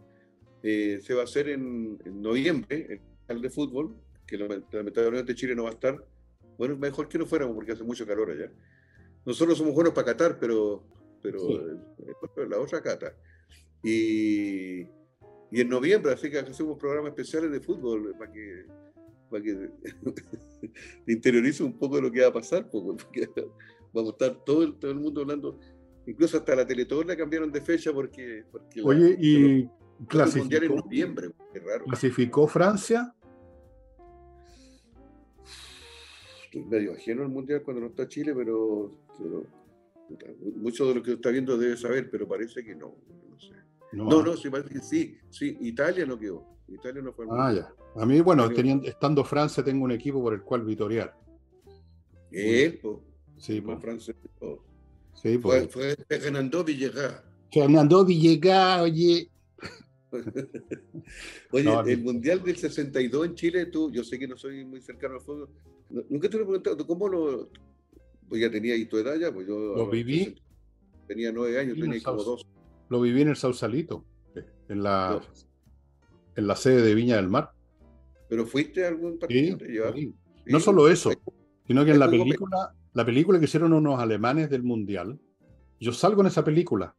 [0.61, 5.69] Eh, se va a hacer en, noviembre, el de fútbol, que lamentablemente Chile no va
[5.69, 6.03] a estar.
[6.57, 8.51] Bueno, mejor que no fuéramos porque hace mucho calor allá.
[9.25, 10.83] Nosotros somos buenos para catar, pero,
[11.21, 13.15] pero la otra cata.
[13.83, 14.81] Y,
[15.51, 18.65] y, en noviembre, así que hacemos programas especiales de fútbol para que,
[19.29, 19.69] para que
[21.07, 23.29] interiorice un poco de lo que va a pasar, porque
[23.95, 25.59] vamos a estar todo el, todo el mundo hablando,
[26.05, 28.43] incluso hasta la Teletón la cambiaron de fecha porque...
[28.51, 29.69] porque Oye, y...
[30.07, 31.85] clasificó, en noviembre, qué raro.
[31.85, 33.15] ¿Clasificó Francia?
[36.63, 38.91] medio ajeno al mundial cuando no está Chile, pero,
[40.55, 42.95] mucho de lo que está viendo debe saber, pero parece que no.
[43.29, 43.53] No, sé.
[43.91, 46.45] no, no, sí, parece que sí, sí, Italia no quedó.
[46.67, 47.73] Italia no fue Ah, ya.
[48.01, 51.15] A mí, bueno, teniendo, estando Francia, tengo un equipo por el cual vitorear.
[52.31, 52.79] ¿Eh?
[53.37, 54.11] Sí, pues.
[55.13, 55.67] Sí, pues.
[55.71, 57.23] Fue, fue Fernando Villegas.
[57.51, 59.29] Fernando Villegas, oye.
[61.51, 65.15] Oye, el Mundial del 62 en Chile, tú, yo sé que no soy muy cercano
[65.15, 65.49] al fútbol,
[66.09, 67.49] nunca te lo he preguntado, ¿cómo lo...?
[68.27, 69.75] Pues ya tenía ahí tu edad ya, pues yo...
[69.75, 70.35] Lo viví.
[71.07, 72.47] Tenía nueve años, tenía como dos.
[72.89, 74.03] Lo viví en el Sausalito,
[74.67, 75.21] en la,
[76.35, 77.51] en la sede de Viña del Mar.
[78.27, 79.57] ¿Pero fuiste a algún partido?
[80.45, 81.11] No solo eso,
[81.67, 85.19] sino que en la película, la película que hicieron unos alemanes del Mundial,
[85.79, 86.95] yo salgo en esa película,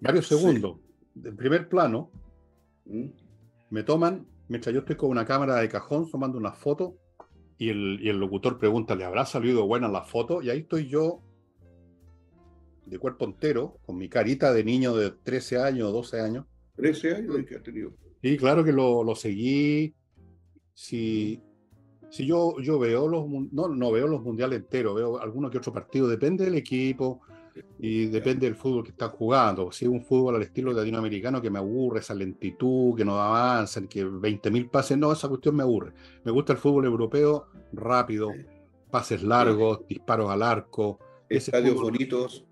[0.00, 0.78] varios segundos,
[1.14, 2.10] del primer plano,
[2.84, 3.08] ¿Mm?
[3.70, 6.96] me toman, mientras yo estoy con una cámara de cajón tomando una foto,
[7.58, 10.42] y el, locutor pregunta, ¿le habrá salido buena la foto?
[10.42, 11.22] Y ahí estoy yo,
[12.84, 16.46] de cuerpo entero, con mi carita de niño de 13 años, 12 años.
[16.76, 17.94] 13 años que ha tenido.
[18.22, 19.94] Sí, claro que lo, seguí.
[20.74, 21.40] Si,
[22.10, 25.72] si yo, yo veo los no, no veo los mundiales enteros, veo alguno que otro
[25.72, 27.20] partido, depende del equipo,
[27.78, 29.70] y depende del fútbol que están jugando.
[29.72, 33.88] Si es un fútbol al estilo latinoamericano que me aburre, esa lentitud, que no avanzan,
[33.88, 35.92] que 20.000 pases, no, esa cuestión me aburre.
[36.24, 38.32] Me gusta el fútbol europeo rápido,
[38.90, 40.98] pases largos, disparos al arco.
[41.28, 42.44] Estadios bonitos.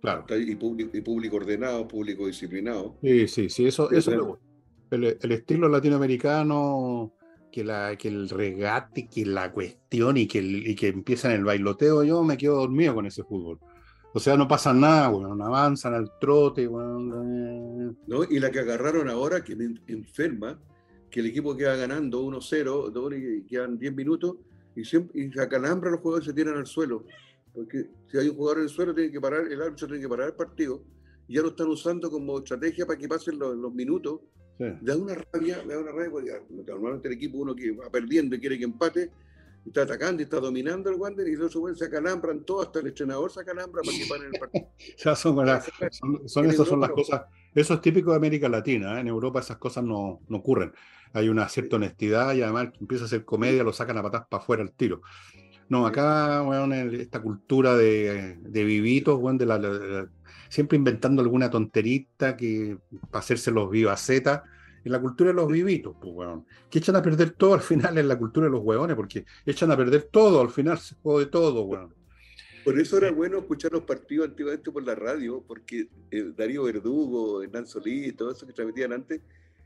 [0.00, 0.24] Claro.
[0.30, 2.96] Y público, y público ordenado, público disciplinado.
[3.02, 4.44] Sí, sí, sí, eso, eso me gusta.
[4.90, 7.12] El, el, estilo latinoamericano,
[7.50, 12.04] que, la, que el regate, que la cuestión y que, y que empiezan el bailoteo,
[12.04, 13.58] yo me quedo dormido con ese fútbol.
[14.14, 16.66] O sea, no pasa nada, bueno, avanzan al trote.
[16.66, 18.24] Bueno, ¿No?
[18.24, 20.58] Y la que agarraron ahora, que me enferma,
[21.10, 24.36] que el equipo queda ganando 1-0, y quedan 10 minutos,
[24.74, 27.04] y, siempre, y se acalambran los jugadores y se tiran al suelo.
[27.52, 30.08] Porque si hay un jugador en el suelo, tiene que parar, el árbitro tiene que
[30.08, 30.82] parar el partido.
[31.26, 34.20] Y ya lo están usando como estrategia para que pasen los, minutos.
[34.58, 38.40] Da una rabia, da una rabia, porque normalmente el equipo uno que va perdiendo y
[38.40, 39.10] quiere que empate,
[39.68, 43.30] está atacando y está dominando el Wander y los se acalambran todo, hasta el entrenador
[43.30, 44.68] se acalambra para que paren el partido.
[45.04, 45.36] ya son,
[46.26, 47.22] son, esas son las cosas,
[47.54, 49.00] eso es típico de América Latina, ¿eh?
[49.00, 50.72] en Europa esas cosas no, no, ocurren.
[51.12, 54.42] Hay una cierta honestidad y además empieza a ser comedia, lo sacan a patas para
[54.42, 55.02] afuera el tiro.
[55.68, 60.08] No, acá, bueno, esta cultura de, de vivitos, bueno, de la,
[60.48, 62.78] siempre inventando alguna tonterita que
[63.10, 64.44] para hacerse los viva Z
[64.84, 66.46] en la cultura de los vivitos, pues, weón.
[66.70, 69.70] Que echan a perder todo al final en la cultura de los hueones, porque echan
[69.70, 71.94] a perder todo, al final se jode todo, weón.
[72.64, 77.42] Por eso era bueno escuchar los partidos antiguamente por la radio, porque eh, Darío Verdugo,
[77.42, 79.20] Hernán Solís, todo eso que transmitían antes,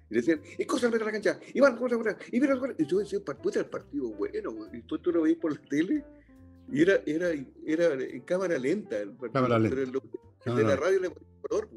[0.08, 1.98] y decían, y cosas meter la cancha, y van, cosas,
[2.30, 5.52] y mira, y tú decías, puta, el partido bueno, y tú, tú lo veis por
[5.52, 6.04] la tele,
[6.70, 7.30] y era, era,
[7.66, 9.32] era en cámara lenta el partido.
[9.32, 9.98] Cámara lenta.
[10.44, 11.68] El de la radio le ponía color,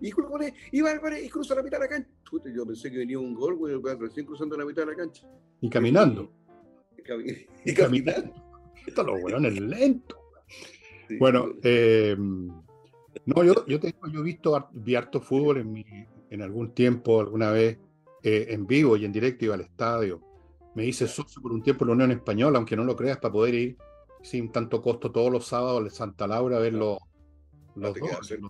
[0.00, 0.12] y, y,
[0.72, 2.10] y, y cruza la mitad de la cancha.
[2.54, 5.26] yo pensé que venía un gol, güey, recién cruzando la mitad de la cancha.
[5.60, 6.30] Y caminando.
[7.64, 8.32] Y, caminando.
[8.86, 10.18] Esto lo weones lento.
[11.18, 15.84] bueno, eh, no, yo, yo, tengo, yo he visto vi harto fútbol en, mi,
[16.30, 17.78] en algún tiempo, alguna vez,
[18.22, 20.20] eh, en vivo y en directo iba al estadio.
[20.74, 23.32] Me hice socio por un tiempo en la Unión Española, aunque no lo creas, para
[23.32, 23.76] poder ir
[24.22, 26.98] sin tanto costo todos los sábados a Santa Laura a ver los,
[27.76, 27.94] los,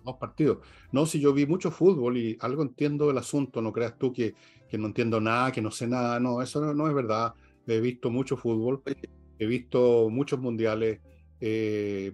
[0.04, 0.58] dos, partidos.
[0.92, 4.34] No, si yo vi mucho fútbol y algo entiendo del asunto, no creas tú que,
[4.68, 7.34] que no entiendo nada, que no sé nada, no, eso no, es verdad.
[7.66, 8.82] He visto mucho fútbol,
[9.38, 11.00] he visto muchos mundiales,
[11.40, 12.12] eh,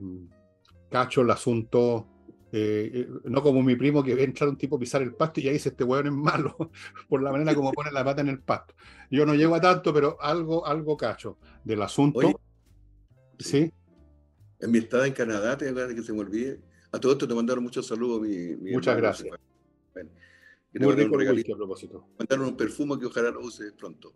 [0.90, 2.06] cacho el asunto,
[2.52, 5.38] Eh, eh, no como mi primo que ve entrar un tipo a pisar el pasto
[5.38, 6.56] y ahí dice este hueón es malo
[7.08, 8.74] por la manera como pone la pata en el pasto.
[9.08, 12.40] Yo no llego a tanto, pero algo, algo cacho del asunto.
[13.38, 13.72] sí.
[14.58, 16.61] En mi estado en Canadá, te que se me olvide.
[16.93, 18.20] A todo esto te mandaron muchos saludos.
[18.20, 19.36] Mi, Muchas gracias.
[20.72, 22.09] Muy rico un a propósito.
[22.18, 24.12] Mandaron un perfume que ojalá lo use pronto.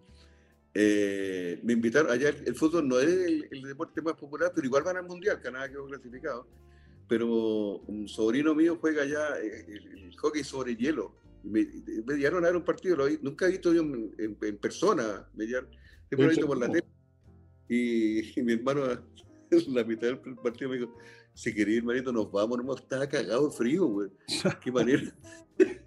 [0.72, 4.96] Eh, me invitaron, allá el, fútbol no es el, deporte más popular, pero igual van
[4.96, 6.48] al mundial, Canadá quedó clasificado.
[7.08, 11.14] Pero un sobrino mío juega allá eh, el, hockey sobre hielo.
[11.44, 11.64] me,
[12.04, 15.68] me, dieron a ver un partido, lo, nunca he visto yo en, persona, me dieron,
[16.46, 16.84] por la tele.
[17.66, 19.00] Y, mi hermano, en
[19.74, 20.94] la mitad del partido me dijo,
[21.34, 24.10] si quería ir, manito, nos vamos, no estaba cagado de frío, güey.
[24.62, 25.02] Qué manera.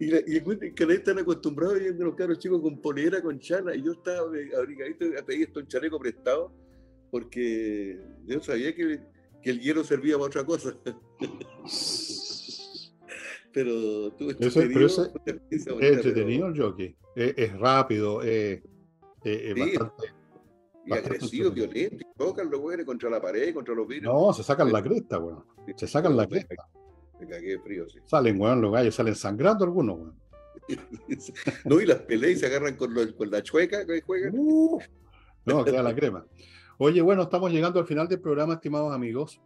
[0.00, 3.76] Y, la, y en Canadá están acostumbrados a los caros chicos con polera, con chala,
[3.76, 4.28] y yo estaba
[4.58, 6.52] abrigadito, pedí esto un chaleco prestado,
[7.12, 9.00] porque yo sabía que,
[9.40, 10.76] que el hielo servía para otra cosa.
[13.54, 16.96] pero tú es entretenido el jockey.
[17.14, 18.60] Es, rápido, es,
[19.56, 20.23] bastante.
[20.86, 24.12] Y agresivo, violento, y tocan los güeyes contra la pared, contra los vidrios.
[24.12, 25.44] No, se sacan la cresta, weón.
[25.76, 26.54] Se sacan la cresta.
[27.20, 27.98] Me cagué frío, sí.
[28.04, 30.24] Salen, weón, los gallos salen sangrando algunos, weón.
[31.64, 34.32] no, y las peleas y se agarran con, con la chueca que juegan.
[34.36, 34.78] Uh,
[35.44, 36.26] no, queda la crema.
[36.78, 39.40] Oye, bueno, estamos llegando al final del programa, estimados amigos.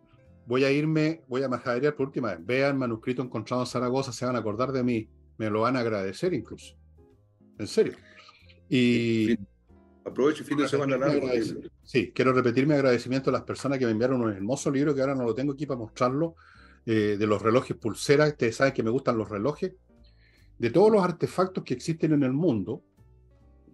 [0.47, 2.45] Voy a irme, voy a majaderear por última vez.
[2.45, 5.09] Vean manuscrito encontrado en Zaragoza, se van a acordar de mí.
[5.36, 6.74] Me lo van a agradecer incluso.
[7.59, 7.95] En serio.
[8.68, 9.36] Y.
[10.09, 11.29] Aprovecho fin de semana largo.
[11.83, 15.01] Sí, quiero repetir mi agradecimiento a las personas que me enviaron un hermoso libro que
[15.01, 16.35] ahora no lo tengo aquí para mostrarlo
[16.87, 19.73] eh, de los relojes pulseras, ustedes saben que me gustan los relojes,
[20.59, 22.83] de todos los artefactos que existen en el mundo,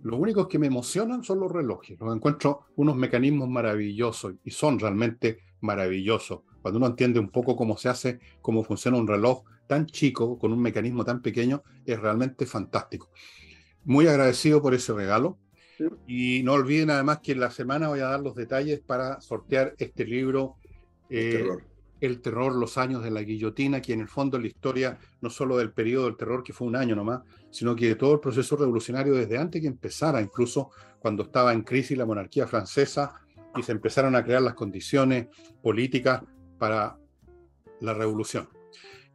[0.02, 1.98] los únicos que me emocionan son los relojes.
[1.98, 6.40] Los encuentro unos mecanismos maravillosos y son realmente maravillosos.
[6.60, 10.52] Cuando uno entiende un poco cómo se hace, cómo funciona un reloj tan chico, con
[10.52, 13.10] un mecanismo tan pequeño, es realmente fantástico.
[13.84, 15.38] Muy agradecido por ese regalo.
[16.06, 19.74] Y no olviden además que en la semana voy a dar los detalles para sortear
[19.78, 20.56] este libro.
[21.10, 21.46] Eh,
[22.00, 25.30] el terror, los años de la guillotina, que en el fondo es la historia no
[25.30, 28.20] solo del periodo del terror, que fue un año nomás, sino que de todo el
[28.20, 33.14] proceso revolucionario desde antes que empezara, incluso cuando estaba en crisis la monarquía francesa
[33.56, 35.28] y se empezaron a crear las condiciones
[35.62, 36.22] políticas
[36.58, 36.98] para
[37.80, 38.48] la revolución.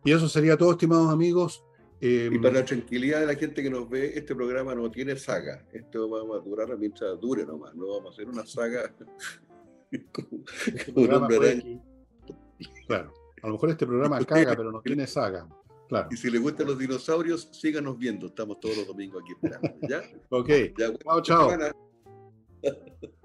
[0.04, 1.64] Y eso sería todo, estimados amigos.
[2.02, 5.66] Y para la tranquilidad de la gente que nos ve, este programa no tiene saga.
[5.74, 7.76] Esto va a durar mientras dure nomás.
[7.76, 8.94] No vamos a hacer una saga
[10.14, 10.44] como,
[10.96, 11.82] un
[12.88, 13.14] Claro.
[13.42, 15.48] A lo mejor este programa caga, pero no tiene saga.
[15.88, 16.08] Claro.
[16.12, 18.28] Y si les gustan los dinosaurios, síganos viendo.
[18.28, 19.88] Estamos todos los domingos aquí esperando.
[19.88, 20.04] ¿Ya?
[20.30, 20.50] ok.
[21.04, 21.50] chao, chao.